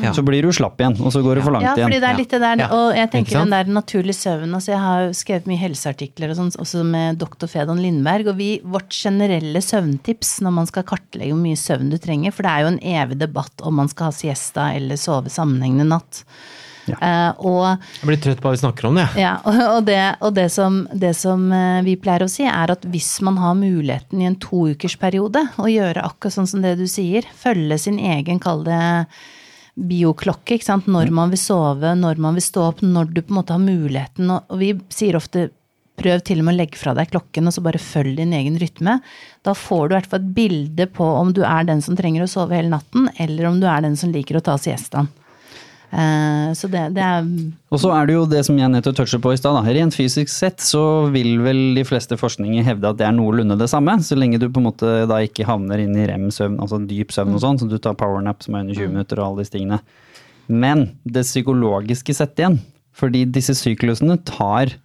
[0.04, 0.14] ja.
[0.16, 1.80] Så blir du slapp igjen, og så går det for langt igjen.
[1.80, 4.56] Ja, fordi det er litt det der, og jeg tenker den der naturlig søvn.
[4.58, 8.32] altså Jeg har skrevet mye helseartikler og sånn, også med doktor Fedon Lindberg.
[8.34, 12.48] Og vi, vårt generelle søvntips når man skal kartlegge hvor mye søvn du trenger, for
[12.48, 16.26] det er jo en evig debatt om man skal ha siesta eller sove sammenhengende natt.
[16.90, 16.98] Ja.
[16.98, 17.66] Uh, og
[18.02, 19.06] Jeg blir trøtt at vi snakker om det.
[19.22, 22.74] ja, og og, det, og det, som, det som eh, vi pleier å si, er
[22.74, 26.88] at hvis man har muligheten i en toukersperiode å gjøre akkurat sånn som det du
[26.90, 28.82] sier, følge sin egen, kall det
[29.76, 33.32] bioklokke, ikke sant, når man vil sove, når man vil stå opp, når du på
[33.32, 35.50] en måte har muligheten, og, vi sier ofte
[36.02, 38.58] prøv til og med å legge fra deg klokken, og så bare følg din egen
[38.62, 38.98] rytme.
[39.46, 42.26] Da får du i hvert fall et bilde på om du er den som trenger
[42.26, 45.12] å sove hele natten, eller om du er den som liker å ta siestaen.
[45.92, 47.26] Eh, så det, det er
[47.72, 49.60] Og så er det jo det som jeg nettopp touchet på i stad.
[49.68, 53.68] Rent fysisk sett så vil vel de fleste forskninger hevde at det er noenlunde det
[53.72, 57.12] samme, så lenge du på en måte da ikke havner inn i rem-søvn, altså dyp
[57.16, 59.58] søvn og sånn, så du tar powernap som er under 20 minutter og alle disse
[59.58, 59.82] tingene.
[60.52, 62.62] Men det psykologiske sett igjen,
[62.96, 64.78] fordi disse syklusene tar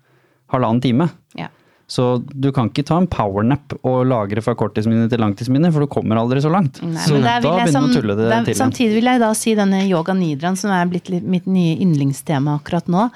[0.53, 1.11] halvannen time.
[1.39, 1.51] ja.
[1.87, 5.91] Så du kan ikke ta en powernap og lagre fra korttidsminne til langtidsminne, for du
[5.91, 6.81] kommer aldri så langt.
[6.83, 8.59] Nei, så da begynner du å tulle det der- til.
[8.59, 12.91] Samtidig vil jeg da si denne yoga nidraen, som er blitt mitt nye yndlingstema akkurat
[12.91, 13.11] nå.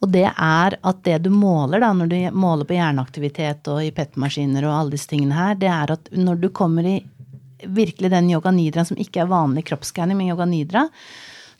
[0.00, 3.90] Og det er at det du måler da, når du måler på hjerneaktivitet og i
[3.90, 7.02] PET-maskiner og alle disse tingene her, det er at når du kommer i
[7.66, 10.88] virkelig den yoga nidraen som ikke er vanlig kroppsskanning, men yoga nidra,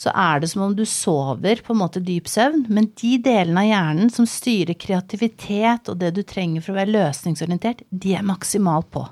[0.05, 3.65] så er det som om du sover på en måte dyp søvn, men de delene
[3.65, 8.27] av hjernen som styrer kreativitet og det du trenger for å være løsningsorientert, de er
[8.27, 9.07] maksimalt på.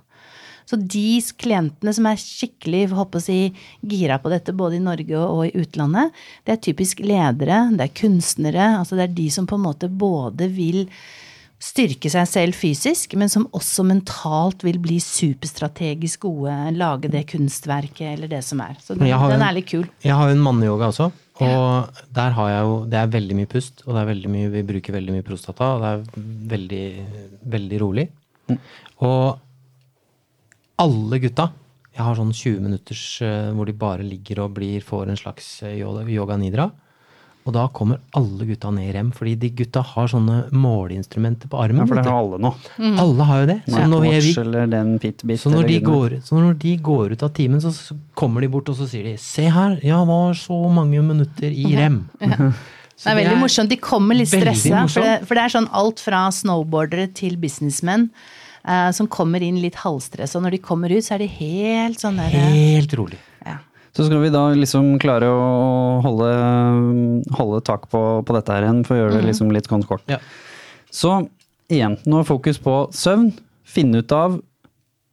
[0.69, 3.39] Så de klientene som er skikkelig håper å si,
[3.81, 6.15] gira på dette, både i Norge og i utlandet,
[6.47, 8.69] det er typisk ledere, det er kunstnere.
[8.79, 10.87] altså Det er de som på en måte både vil
[11.63, 18.17] styrke seg selv fysisk, men som også mentalt vil bli superstrategisk gode, lage det kunstverket
[18.17, 18.75] eller det som er.
[18.83, 19.87] Så den, den er litt kul.
[20.03, 23.49] Jeg har jo en manneyoga også, og der har jeg jo Det er veldig mye
[23.51, 26.85] pust, og det er veldig mye, vi bruker veldig mye prostata, og det er veldig,
[27.55, 28.07] veldig rolig.
[29.07, 29.39] Og
[30.83, 31.53] alle gutta
[31.93, 35.49] Jeg har sånn 20 minutters eh, hvor de bare ligger og blir, får en slags
[35.69, 36.71] eh, yoga yoga nidra.
[37.45, 41.59] Og da kommer alle gutta ned i rem, fordi de gutta har sånne måleinstrumenter på
[41.59, 41.81] armen.
[41.83, 42.53] Ja, for det har alle nå.
[43.03, 43.57] Alle har jo det.
[43.67, 44.21] Så når, vi,
[45.41, 48.51] så når, de går, så når de går ut av timen, så, så kommer de
[48.53, 52.05] bort og så sier de Se her, jeg var så mange minutter i rem.
[52.23, 52.53] Ja.
[53.03, 53.71] Det er veldig morsomt.
[53.73, 54.85] De kommer litt stressa.
[54.87, 58.05] For, det- for det er sånn alt fra snowboardere til businessmenn
[58.63, 60.39] eh, som kommer inn litt halvstressa.
[60.39, 63.19] Når de kommer ut, så er de helt sånn der Helt rolig.
[63.45, 63.57] ja.
[63.93, 65.49] Så skal vi da liksom klare å
[66.05, 66.31] holde,
[67.37, 70.05] holde tak på, på dette her igjen, for å gjøre det liksom litt kort.
[70.09, 70.17] Ja.
[70.93, 71.19] Så
[71.73, 73.31] igjen, nå fokus på søvn.
[73.69, 74.41] Finne ut av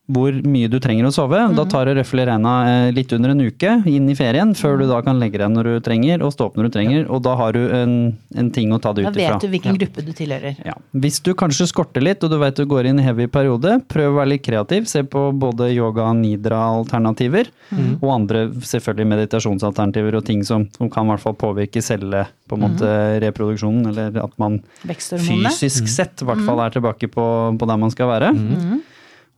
[0.09, 1.37] hvor mye du trenger å sove.
[1.53, 4.87] Da tar det røffelig regna eh, litt under en uke inn i ferien, før du
[4.89, 7.03] da kan legge deg når du trenger, og stå opp når du trenger.
[7.13, 7.93] Og da har du en,
[8.35, 9.13] en ting å ta det ut ifra.
[9.13, 10.57] Da vet du hvilken gruppe du tilhører.
[10.65, 10.73] Ja.
[10.97, 14.17] Hvis du kanskje skorter litt, og du vet du går i heavy periode, prøv å
[14.17, 14.89] være litt kreativ.
[14.89, 17.99] Se på både yoga og nidra-alternativer, Mm.
[18.01, 22.57] og andre selvfølgelig meditasjonsalternativer og ting som, som kan i hvert fall påvirke celle, på
[22.57, 23.19] en måte Mm.
[23.21, 26.45] reproduksjonen, eller at man fysisk sett i hvert Mm.
[26.47, 28.33] fall er tilbake på, på der man skal være.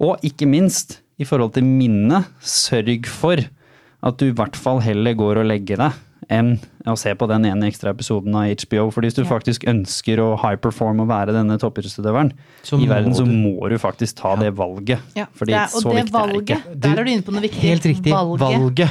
[0.02, 3.38] Og ikke minst, i forhold til minnet, sørg for
[4.02, 6.00] at du i hvert fall heller går og legger deg
[6.32, 6.54] enn
[6.88, 8.88] å se på den ene ekstra episoden av HBO.
[8.94, 9.28] For hvis du Ja.
[9.30, 12.32] faktisk ønsker å high perform og være denne toppidrettsutøveren
[12.64, 15.00] Så i verden, så må du faktisk ta det valget.
[15.18, 16.80] Ja, Fordi det er, så og det viktig er det valget, ikke.
[16.80, 17.62] der er du inne på noe viktig.
[17.62, 18.14] Helt riktig.
[18.14, 18.40] Valget.
[18.40, 18.90] Valget.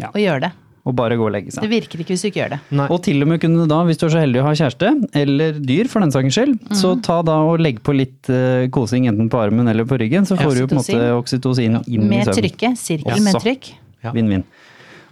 [0.00, 0.52] Å gjøre det.
[0.86, 1.60] Og bare gå og legge seg.
[1.62, 2.58] Det virker ikke hvis du ikke gjør det.
[2.72, 2.86] Nei.
[2.88, 5.52] Og til og med kunne da, hvis du er så heldig å ha kjæreste, eller
[5.60, 7.02] dyr for den saks skyld, så Mhm.
[7.02, 10.38] ta da og legg på litt uh, kosing enten på armen eller på ryggen, så
[10.40, 12.42] får du jo på en måte oksytocin inn i Med søvnen.
[12.42, 12.78] trykket.
[12.78, 13.22] Sirkel Ja.
[13.22, 13.72] med trykk.
[14.02, 14.12] Ja.
[14.12, 14.44] Vinn-vinn.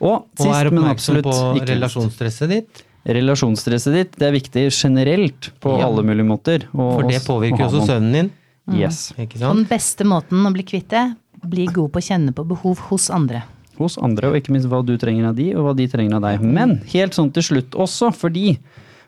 [0.01, 0.91] Og Og sist, og men ikke.
[0.95, 1.69] absolutt er ikke minst.
[1.75, 2.83] relasjonsstresset ditt.
[3.07, 5.87] Relasjonsstresset ditt, det er viktig generelt på Ja.
[5.87, 6.65] alle mulige måter.
[6.75, 8.31] og- For det påvirker og også søvnen din.
[8.73, 9.13] Yes.
[9.19, 9.55] Ikke sant?
[9.57, 11.17] den beste måten å bli kvitt det,
[11.49, 13.43] bli god på å kjenne på behov hos andre.
[13.79, 16.25] Hos andre, og ikke minst hva du trenger av de, og hva de trenger av
[16.27, 16.43] deg.
[16.45, 18.57] Men helt sånn til slutt også, fordi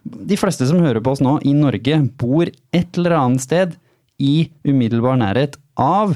[0.04, 3.74] de fleste som hører på oss nå i Norge, bor et eller annet sted
[4.20, 6.14] i umiddelbar nærhet av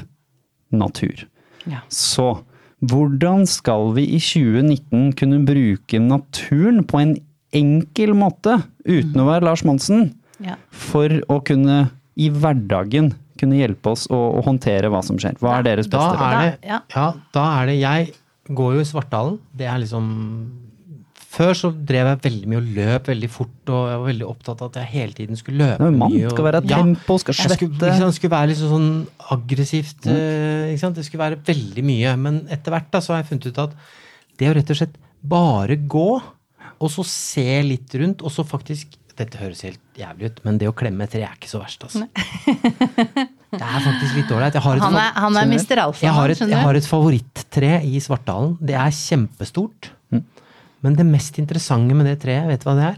[0.73, 1.25] natur.
[1.69, 1.81] Ja.
[1.89, 2.31] Så
[2.85, 7.15] hvordan skal vi i 2019 kunne bruke naturen på en
[7.55, 10.57] enkel måte, uten å være Lars Monsen, Ja.
[10.69, 11.89] for å kunne
[12.19, 15.37] i hverdagen kunne hjelpe oss å, å håndtere hva som skjer?
[15.39, 16.57] Hva er deres beste råd?
[16.67, 16.81] Ja.
[16.91, 18.09] ja, da er det Jeg
[18.49, 19.39] går jo i Svartdalen.
[19.55, 20.61] Det er liksom
[21.35, 24.61] Før så drev jeg veldig mye og løp veldig fort, og jeg var veldig opptatt
[24.63, 26.25] av at jeg hele tiden skulle løpe er mann, mye.
[26.29, 27.89] og- skal være tempo, skal Jeg skulle, svette.
[27.91, 30.01] ikke skulle være litt sånn aggressivt.
[30.07, 30.77] Mm.
[30.79, 30.95] Sant?
[30.95, 32.15] Det skulle være veldig mye.
[32.17, 33.73] Men etter hvert da, så har jeg funnet ut at
[34.37, 34.95] det å rett og slett
[35.27, 36.21] bare gå,
[36.79, 40.67] og så se litt rundt, og så faktisk Dette høres helt jævlig ut, men det
[40.67, 42.05] å klemme et tre er ikke så verst, altså.
[43.55, 44.55] Det er faktisk litt ålreit.
[44.59, 45.45] Han er, han er?
[45.47, 45.79] Mr.
[45.79, 48.57] Alfa, jeg har, et, skjønner jeg har et favorittre i Svartdalen.
[48.59, 49.93] Det er kjempestort.
[50.11, 50.25] Mm.
[50.83, 52.97] Men det mest interessante med det treet, vet du hva det er?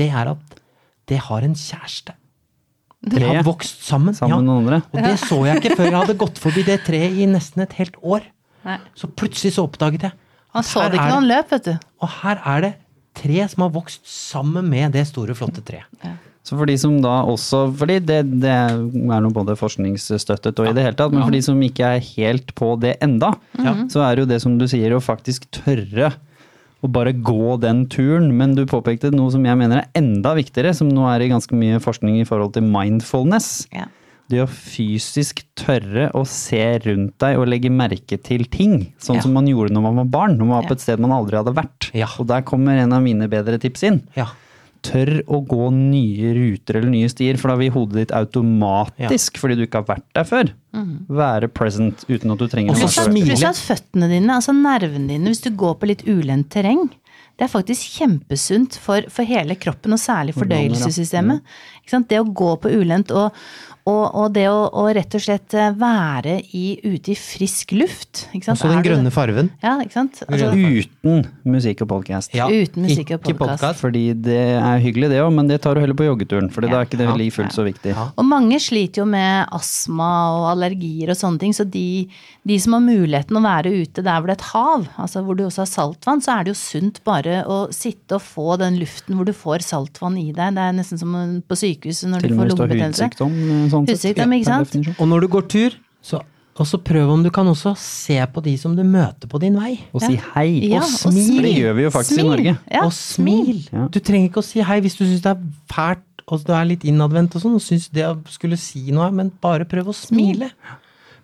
[0.00, 0.58] det er at
[1.10, 2.14] det har en kjæreste.
[3.10, 4.14] De har vokst sammen.
[4.16, 4.40] sammen ja.
[4.40, 4.80] med noen andre.
[4.92, 7.76] Og det så jeg ikke før jeg hadde gått forbi det treet i nesten et
[7.78, 8.26] helt år.
[8.66, 8.76] Nei.
[8.98, 10.12] Så plutselig så oppdaget jeg
[10.52, 11.86] Han så det ikke når han løp, vet du.
[12.04, 12.72] Og her er det
[13.16, 15.88] tre som har vokst sammen med det store, flotte treet.
[16.46, 20.72] Så for de som da også Fordi det, det er noe både forskningsstøttet og i
[20.74, 23.34] det hele tatt, men for de som ikke er helt på det enda,
[23.92, 26.14] så er det jo det som du sier, å faktisk tørre
[26.80, 28.30] å bare gå den turen.
[28.36, 31.56] Men du påpekte noe som jeg mener er enda viktigere, som nå er i ganske
[31.56, 33.66] mye forskning i forhold til mindfulness.
[33.76, 33.86] Ja.
[34.30, 38.92] Det å fysisk tørre å se rundt deg og legge merke til ting.
[39.02, 39.22] Sånn Ja.
[39.26, 41.36] som man gjorde når man var barn, når man var på et sted man aldri
[41.40, 41.90] hadde vært.
[41.98, 42.06] Ja.
[42.20, 44.28] Og der kommer en av mine bedre tips inn Ja.
[44.82, 49.56] tør å gå nye ruter eller nye stier, for da vil hodet ditt automatisk, fordi
[49.58, 50.52] du ikke har vært der før,
[51.10, 53.26] være present uten at du trenger å smile.
[53.34, 56.88] pluss at føttene dine, altså nervene dine, hvis du går på litt ulendt terreng,
[57.36, 61.40] det er faktisk kjempesunt for, for hele kroppen, og særlig fordøyelsessystemet.
[61.80, 62.08] Ikke sant?
[62.08, 63.32] Det å gå på ulendt og,
[63.88, 68.26] og, og det å, å rett og slett eh, være i, ute i frisk luft.
[68.34, 68.58] Ikke sant?
[68.58, 69.48] Også den grønne farven.
[69.64, 70.20] Ja, ikke sant?
[70.28, 72.34] Altså, Uten musikk og podkast.
[72.36, 73.80] Ja, Uten musikk og ikke podcast.
[73.80, 76.50] Fordi det er hyggelig det òg, men det tar du heller på joggeturen.
[76.52, 77.16] For da er ikke det Ja.
[77.16, 77.94] like fullt så viktig.
[77.96, 82.06] Og mange sliter jo med astma og allergier og sånne ting, så de,
[82.46, 85.38] de som har muligheten å være ute der hvor det er et hav, altså hvor
[85.38, 88.78] du også har saltvann, så er det jo sunt bare å sitte og få den
[88.80, 90.54] luften hvor du får saltvann i deg.
[90.58, 91.16] Det er nesten som
[91.48, 93.69] på sykehuset når Til du får lungebetennelse.
[93.72, 93.96] Sånn sett.
[93.96, 94.92] Hudsykdom, ikke sant?
[94.98, 96.22] Og når du går tur, så
[96.60, 99.78] også prøv om du kan også se på de som du møter på din vei.
[99.96, 100.48] Og si hei.
[100.68, 101.24] Ja, og og smil.
[101.30, 101.46] smil.
[101.46, 102.54] Det gjør vi jo faktisk i Norge.
[102.68, 103.62] Ja, og smil.
[103.72, 103.86] Ja.
[103.88, 105.40] Du trenger ikke å si hei hvis du syns det er
[105.72, 109.08] fælt og du er litt innadvendt og sånn, og syns det å skulle si noe,
[109.14, 110.52] men bare prøv å smile.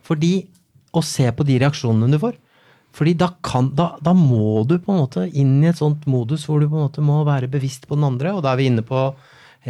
[0.07, 0.49] Fordi
[0.97, 2.38] Og se på de reaksjonene du får.
[2.97, 6.47] Fordi da, kan, da, da må du på en måte inn i et sånt modus
[6.49, 8.70] hvor du på en måte må være bevisst på den andre, og da er vi
[8.70, 9.03] inne på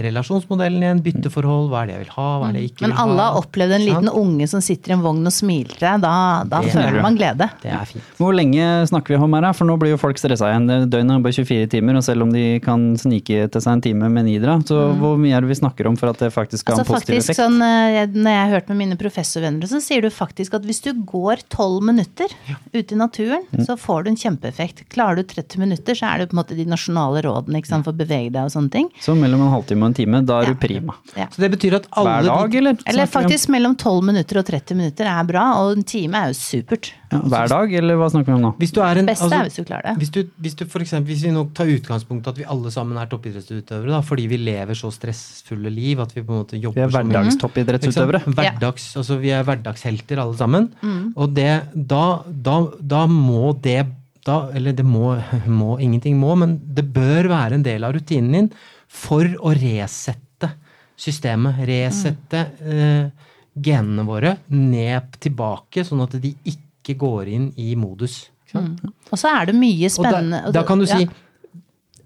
[0.05, 2.92] relasjonsmodellen igjen, bytteforhold, hva er det jeg vil ha, hva er det jeg ikke vil
[2.92, 2.92] ha.
[2.92, 5.86] Men alle har opplevd en liten unge som sitter i en vogn og smiler til
[5.86, 6.03] deg.
[6.05, 6.12] Da,
[6.51, 7.49] da er føler man glede.
[7.62, 8.11] Det er fint.
[8.20, 9.49] Hvor lenge snakker vi om her.
[9.57, 10.68] For nå blir jo folk stressa igjen.
[10.92, 14.11] Døgnet er bare 24 timer, og selv om de kan snike til seg en time
[14.12, 16.76] med Nidra, så hvor mye er det vi snakker om for at det faktisk skal
[16.76, 17.40] ha Altså en positiv faktisk effekt?
[17.40, 20.82] sånn, eh, Når jeg har hørt med mine professorvenner, så sier du faktisk at hvis
[20.84, 22.28] du går 12 minutter
[22.74, 23.64] ute i naturen, Mm.
[23.66, 24.84] så får du en kjempeeffekt.
[24.90, 27.84] Klarer du 30 minutter, så er det på en måte de nasjonale rådene ikke sant,
[27.86, 28.88] for å bevege deg og sånne ting.
[29.01, 30.53] Så mellom en halvtime en time, da er Ja.
[30.55, 30.95] du prima.
[31.16, 31.26] Ja.
[31.32, 32.76] Så det betyr at alle Hver dag, eller?
[32.87, 36.39] Eller faktisk mellom 12 minutter og 30 minutter er bra, og en time er jo
[36.39, 36.93] supert.
[37.12, 38.53] Ja, hver dag, eller hva snakker vi om nå?
[38.59, 39.97] Hvis du er en, Beste altså, er hvis du klarer det.
[40.03, 42.70] Hvis du, hvis du for eksempel, hvis vi nå tar utgangspunkt i at vi alle
[42.74, 46.57] sammen er toppidrettsutøvere, da, fordi vi lever så stressfulle liv at vi på en måte
[46.59, 47.12] Vi jobber er så mye.
[47.14, 48.22] hverdagstoppidrettsutøvere.
[48.26, 50.68] Hverdags, altså vi er hverdagshelter alle sammen.
[51.16, 53.87] Og det, da, da, da må det
[54.26, 55.14] da, Eller det må,
[55.47, 58.49] må Ingenting må, men det bør være en del av rutinen din
[58.97, 60.51] for å resette
[60.97, 61.61] systemet.
[61.68, 68.26] Resette eh, genene våre ned tilbake, sånn at de ikke går inn i modus.
[68.55, 68.76] Mm.
[69.11, 70.42] Og så er det mye da, spennende.
[70.49, 70.97] og da kan du ja.
[70.97, 71.09] si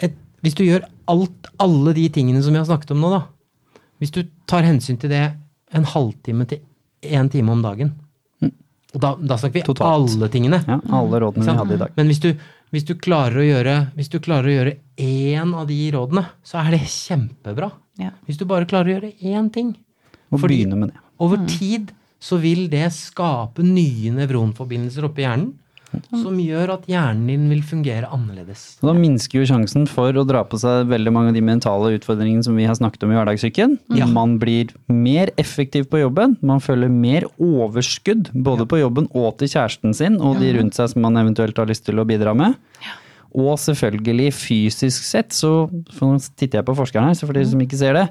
[0.01, 3.82] et, Hvis du gjør alt, alle de tingene som vi har snakket om nå, da.
[4.01, 5.26] Hvis du tar hensyn til det
[5.76, 6.62] en halvtime til
[7.05, 7.93] én time om dagen.
[8.91, 10.11] Og da, da snakker vi Totalt.
[10.11, 10.59] alle tingene.
[10.66, 11.93] Ja, alle rådene vi hadde i dag.
[11.99, 12.32] Men hvis du,
[12.70, 16.60] hvis du klarer å gjøre hvis du klarer å gjøre én av de rådene, så
[16.64, 17.70] er det kjempebra.
[17.98, 18.10] Ja.
[18.26, 19.74] Hvis du bare klarer å gjøre én ting.
[20.30, 21.00] Og Fordi- begynne med det.
[21.18, 25.54] Over tid så vil det skape nye nevronforbindelser oppi hjernen,
[26.11, 28.78] som gjør at hjernen din vil fungere annerledes.
[28.82, 32.47] Da minsker jo sjansen for å dra på seg veldig mange av de mentale utfordringene
[32.47, 33.76] som vi har snakket om i hverdagssyken.
[33.99, 34.09] Ja.
[34.11, 39.53] Man blir mer effektiv på jobben, man føler mer overskudd både på jobben og til
[39.55, 42.59] kjæresten sin og de rundt seg som man eventuelt har lyst til å bidra med.
[43.30, 47.62] Og selvfølgelig fysisk sett, så nå titter jeg på forskeren her, så for dere som
[47.62, 48.07] ikke ser det,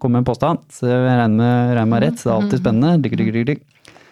[0.00, 2.92] kom med en påstand, så jeg regner med, regner meg rett, det er alltid spennende.
[3.04, 3.62] Digg, digg.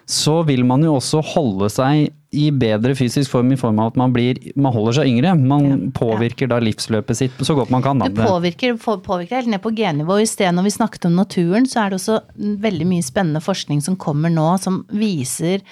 [0.09, 3.99] Så vil man jo også holde seg i bedre fysisk form i form av at
[4.01, 5.33] man, blir, man holder seg yngre.
[5.39, 8.03] Man påvirker da livsløpet sitt så godt man kan.
[8.03, 8.11] Da.
[8.13, 10.19] Det påvirker, påvirker helt ned på gennivå.
[10.21, 13.81] I sted når vi snakket om naturen, så er det også veldig mye spennende forskning
[13.85, 15.65] som kommer nå, som viser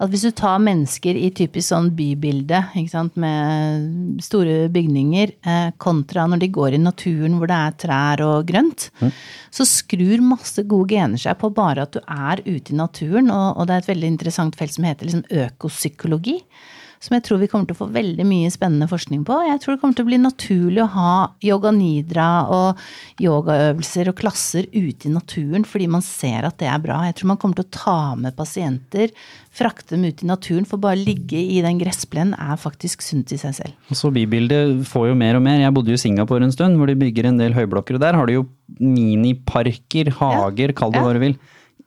[0.00, 5.70] at hvis du tar mennesker i typisk sånn bybilde, ikke sant, med store bygninger, eh,
[5.82, 8.88] kontra når de går i naturen hvor det er trær og grønt,
[9.52, 13.28] så skrur masse gode gener seg på bare at du er ute i naturen.
[13.28, 16.38] Og, og det er et veldig interessant felt som heter liksom økopsykologi.
[17.00, 19.38] Som jeg tror vi kommer til å få veldig mye spennende forskning på.
[19.48, 22.82] Jeg tror det kommer til å bli naturlig å ha yoga nidra og
[23.24, 26.98] yogaøvelser og klasser ute i naturen fordi man ser at det er bra.
[27.08, 29.14] Jeg tror man kommer til å ta med pasienter,
[29.50, 33.32] frakte dem ut i naturen, for bare å ligge i den gressplenen er faktisk sunt
[33.32, 33.78] i seg selv.
[33.88, 35.58] Og så bybildet får jo mer og mer.
[35.64, 37.96] Jeg bodde jo i Singapore en stund, hvor de bygger en del høyblokker.
[37.96, 38.44] Og der har de jo
[38.80, 41.06] miniparker, hager, kall det Ja.
[41.08, 41.38] hva du vil,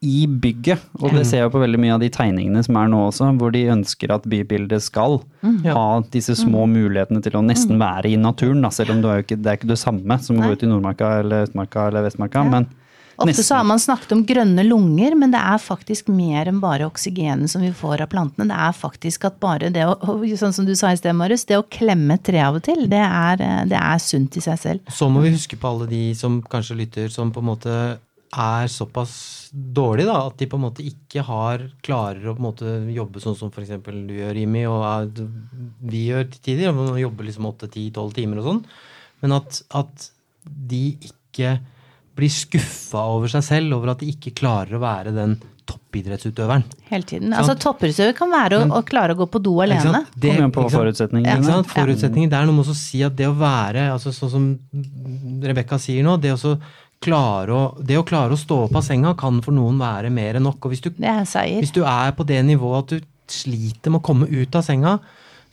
[0.03, 0.83] i bygget.
[0.99, 3.53] Og det ser jeg på veldig mye av de tegningene som er nå også, hvor
[3.55, 8.63] de ønsker at bybildet skal ha disse små mulighetene til å nesten være i naturen,
[8.65, 10.55] da, selv om det er jo ikke det, er ikke det samme som å gå
[10.55, 12.43] ut i Nordmarka eller Østmarka eller Vestmarka.
[12.51, 12.69] men
[13.13, 13.45] Ofte nesten.
[13.45, 17.51] så har man snakket om grønne lunger, men det er faktisk mer enn bare oksygenet
[17.51, 18.47] som vi får av plantene.
[18.49, 19.97] Det er faktisk at bare det å,
[20.39, 22.87] sånn som du sa i sted, Marius, det å klemme et tre av og til,
[22.89, 24.89] det er, det er sunt i seg selv.
[24.89, 27.77] Så må vi huske på alle de som kanskje lytter, som på en måte
[28.33, 32.47] er såpass dårlige, da, at de på en måte ikke har klarer å på en
[32.47, 33.69] måte jobbe sånn som f.eks.
[33.85, 35.27] du gjør, Jimmy, og er-
[35.81, 36.73] vi gjør til tider.
[36.73, 38.63] Man jobber liksom 8-10-12 timer og sånn.
[39.21, 40.09] Men at, at
[40.43, 41.59] de ikke
[42.15, 46.63] blir skuffa over seg selv, over at de ikke klarer å være den toppidrettsutøveren.
[46.89, 47.29] Hele tiden.
[47.31, 47.37] Sånn?
[47.39, 49.81] Altså Toppidrettsutøver kan være å, å klare å gå på do alene.
[49.81, 50.09] sant?
[50.15, 51.37] Det- Kom igjen på forutsetningene.
[51.37, 51.67] Ikke sant?
[51.71, 52.29] Forutsetninger.
[52.29, 54.47] Det er noe med å si at det å være, altså sånn som
[55.43, 56.57] Rebekka sier nå, det å,
[57.03, 60.39] klare å, det å klare å stå opp av senga kan for noen være mer
[60.39, 60.63] enn nok.
[60.63, 64.29] Og hvis du, hvis du er på det nivået at du sliter med å komme
[64.31, 64.97] ut av senga,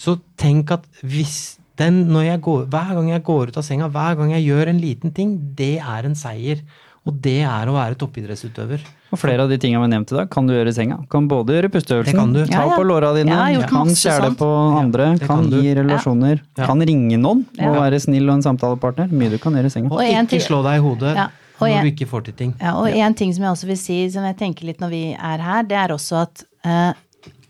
[0.01, 3.89] så tenk at hvis den, når jeg går, hver gang jeg går ut av senga,
[3.93, 6.63] hver gang jeg gjør en liten ting, det er en seier.
[7.09, 8.83] Og det er å være toppidrettsutøver.
[9.11, 10.99] Og flere av de tingene vi har nevnt i dag, kan du gjøre i senga.
[11.11, 12.45] Kan både gjøre pusteøvelsen, kan du.
[12.47, 13.35] ta på låra dine,
[13.67, 14.49] kan kjæle på
[14.79, 16.67] andre, kan, kan gi relasjoner, Ja.
[16.67, 17.71] kan ringe noen Ja.
[17.71, 19.11] og være snill og en samtalepartner.
[19.11, 19.91] Mye du kan gjøre i senga.
[19.91, 21.27] Og, Og ikke slå deg i hodet Ja,
[21.61, 22.55] og når du ikke får til ting.
[22.61, 25.03] Ja, og en ting som jeg også vil si, som jeg tenker litt når vi
[25.19, 26.93] er her, det er også at eh,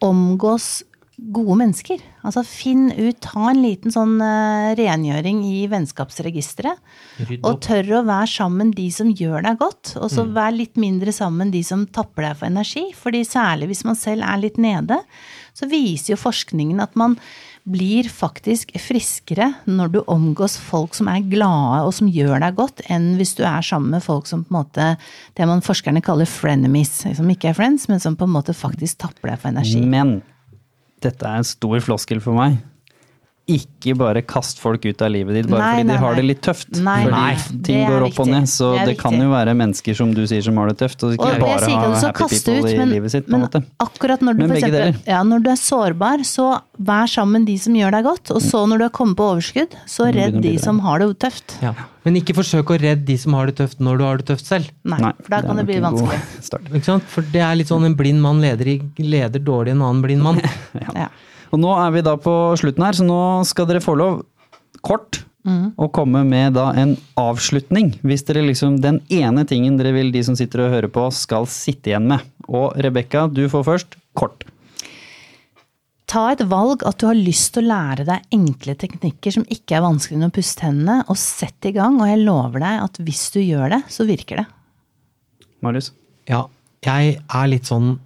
[0.02, 0.82] omgås
[1.34, 2.00] gode mennesker.
[2.24, 6.80] Altså finn ut, ta en liten sånn uh, rengjøring i vennskapsregisteret.
[7.42, 11.12] Og tør å være sammen de som gjør deg godt, og så vær litt mindre
[11.14, 12.88] sammen de som tapper deg for energi.
[12.96, 15.00] Fordi særlig hvis man selv er litt nede,
[15.56, 17.18] så viser jo forskningen at man
[17.70, 22.82] blir faktisk friskere når du omgås folk som er glade og som gjør deg godt,
[22.88, 24.86] enn hvis du er sammen med folk som på en måte
[25.36, 27.02] det man forskerne kaller frenemies.
[27.04, 29.84] Som ikke er friends, men som på en måte faktisk tapper deg for energi.
[29.84, 30.20] Men
[31.04, 32.60] dette er en stor floskel for meg.
[33.50, 36.20] Ikke bare kast folk ut av livet ditt bare Nei, fordi nei, de har nei.
[36.20, 36.68] det litt tøft.
[36.76, 38.48] Nei, fordi nei, ting går opp og ned.
[38.52, 41.16] Så Det det, kan jo være mennesker som du sier som har det tøft, og
[41.16, 43.26] ikke Og bare ha happy people ut, i men, livet sitt.
[43.26, 43.62] på en men måte.
[43.82, 47.74] akkurat når du Men eksempel, ja, når du er sårbar, så vær sammen de som
[47.74, 48.30] gjør deg godt.
[48.36, 51.56] Og så når du har kommet på overskudd, så redd de som har det tøft.
[51.64, 51.74] Ja.
[52.04, 54.46] Men ikke forsøk å redde de som har det tøft, når du har det tøft
[54.48, 54.70] selv.
[54.88, 56.20] Nei, for da kan det det bli vanskelig.
[56.70, 57.04] Ikke sant?
[57.12, 60.40] For det er litt sånn en blind mann leder, leder dårlig en annen blind mann.
[60.94, 61.10] Ja.
[61.50, 64.22] Og nå er vi da på slutten her, så nå skal dere få lov,
[64.86, 65.24] kort,
[65.80, 67.94] å komme med da en avslutning.
[68.04, 71.48] Hvis dere liksom Den ene tingen dere vil de som sitter og hører på, skal
[71.48, 72.24] sitte igjen med.
[72.48, 73.96] Og Rebekka, du får først.
[74.18, 74.44] Kort.
[76.10, 79.78] Ta et valg at du har lyst til å lære deg enkle teknikker som ikke
[79.78, 82.00] er vanskelig enn å puste hendene, og sett i gang.
[82.02, 84.46] Og jeg lover deg at hvis du gjør det, så virker det.
[85.64, 85.92] Marius.
[86.28, 86.44] Ja,
[86.84, 87.98] jeg er litt sånn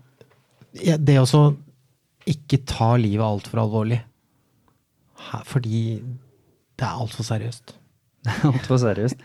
[0.74, 1.40] Det å så
[2.30, 4.00] ikke ta livet altfor alvorlig.
[5.48, 5.80] Fordi
[6.74, 7.76] det er altfor seriøst.
[8.48, 9.20] Altfor seriøst.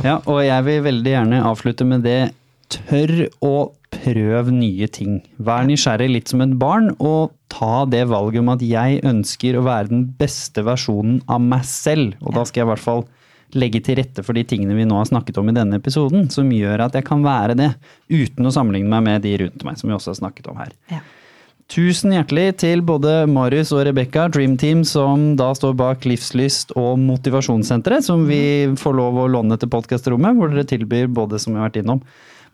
[0.00, 2.30] Ja, og jeg vil veldig gjerne avslutte med det.
[2.72, 3.52] Tør å
[3.92, 5.18] prøve nye ting.
[5.36, 9.64] Vær nysgjerrig litt som et barn, og ta det valget om at jeg ønsker å
[9.66, 12.16] være den beste versjonen av meg selv.
[12.24, 13.04] Og da skal jeg i hvert fall
[13.56, 16.50] legge til rette for de tingene vi nå har snakket om i denne episoden, som
[16.52, 17.70] gjør at jeg kan være det,
[18.12, 20.74] uten å sammenligne meg med de rundt meg, som vi også har snakket om her.
[20.92, 21.00] Ja.
[21.68, 26.94] Tusen hjertelig til både Marius og Rebekka, Dream Team, som da står bak Livslyst og
[27.02, 28.40] Motivasjonssenteret, som vi
[28.80, 32.00] får lov å låne til podkastrommet, hvor dere tilbyr både, som vi har vært innom,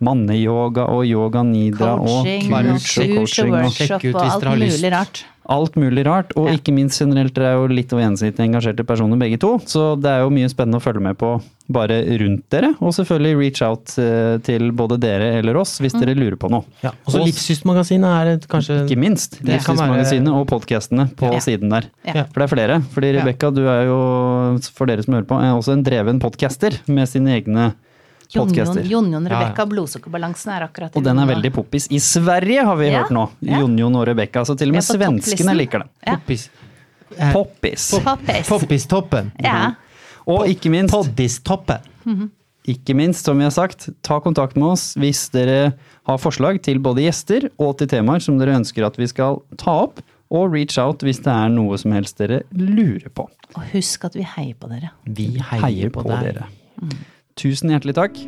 [0.02, 4.18] manneyoga og yoga nidra Coaching, og og kurs og og coaching og workshop ut og
[4.18, 5.22] hvis alt dere har lyst.
[5.48, 6.32] Alt mulig rart.
[6.36, 6.54] Og Ja.
[6.56, 10.10] ikke minst generelt, dere er jo litt og gjensidig engasjerte personer begge to, så det
[10.10, 12.74] er jo mye spennende å følge med på bare rundt dere.
[12.80, 16.64] Og selvfølgelig reach out eh, til både dere eller oss hvis dere lurer på noe.
[16.82, 16.90] Ja.
[17.06, 21.38] Og så Og- Livssystmagasinet er et, kanskje Ikke minst Det være- og podkastene på Ja.
[21.40, 21.84] siden der.
[22.04, 22.24] Ja.
[22.24, 22.82] For det er flere.
[22.92, 23.12] Fordi.
[23.14, 27.08] Rebekka, du er jo, for dere som hører på, er også en dreven podcaster med
[27.08, 27.74] sine egne
[28.34, 28.82] podcaster.
[28.90, 29.40] Jon Jon Ja, ja.
[29.40, 31.86] Rebekka, blodsukkerbalansen er akkurat i Og den er veldig poppis.
[31.90, 33.02] I Sverige har vi Ja.
[33.02, 33.28] hørt nå.
[33.40, 33.60] Ja.
[33.60, 34.44] Jon Jon og Rebekka.
[34.44, 35.88] Så til og med på svenskene liker den.
[36.06, 36.16] Ja.
[36.16, 36.48] Poppis.
[37.18, 37.90] Eh, Poppis.
[38.04, 38.48] Poppis.
[38.48, 39.32] Poppistoppen.
[39.42, 39.74] Ja.
[40.26, 42.30] Og ikke minst Poddistoppen.
[42.66, 45.74] Ikke minst, som vi har sagt, ta kontakt med oss hvis dere
[46.08, 49.82] har forslag til både gjester og til temaer som dere ønsker at vi skal ta
[49.84, 50.00] opp.
[50.32, 53.28] Og reach out hvis det er noe som helst dere lurer på.
[53.54, 54.90] Og husk at vi heier på dere.
[55.04, 56.48] Vi Heier på dere.
[57.34, 58.18] Tusen hjertelig takk.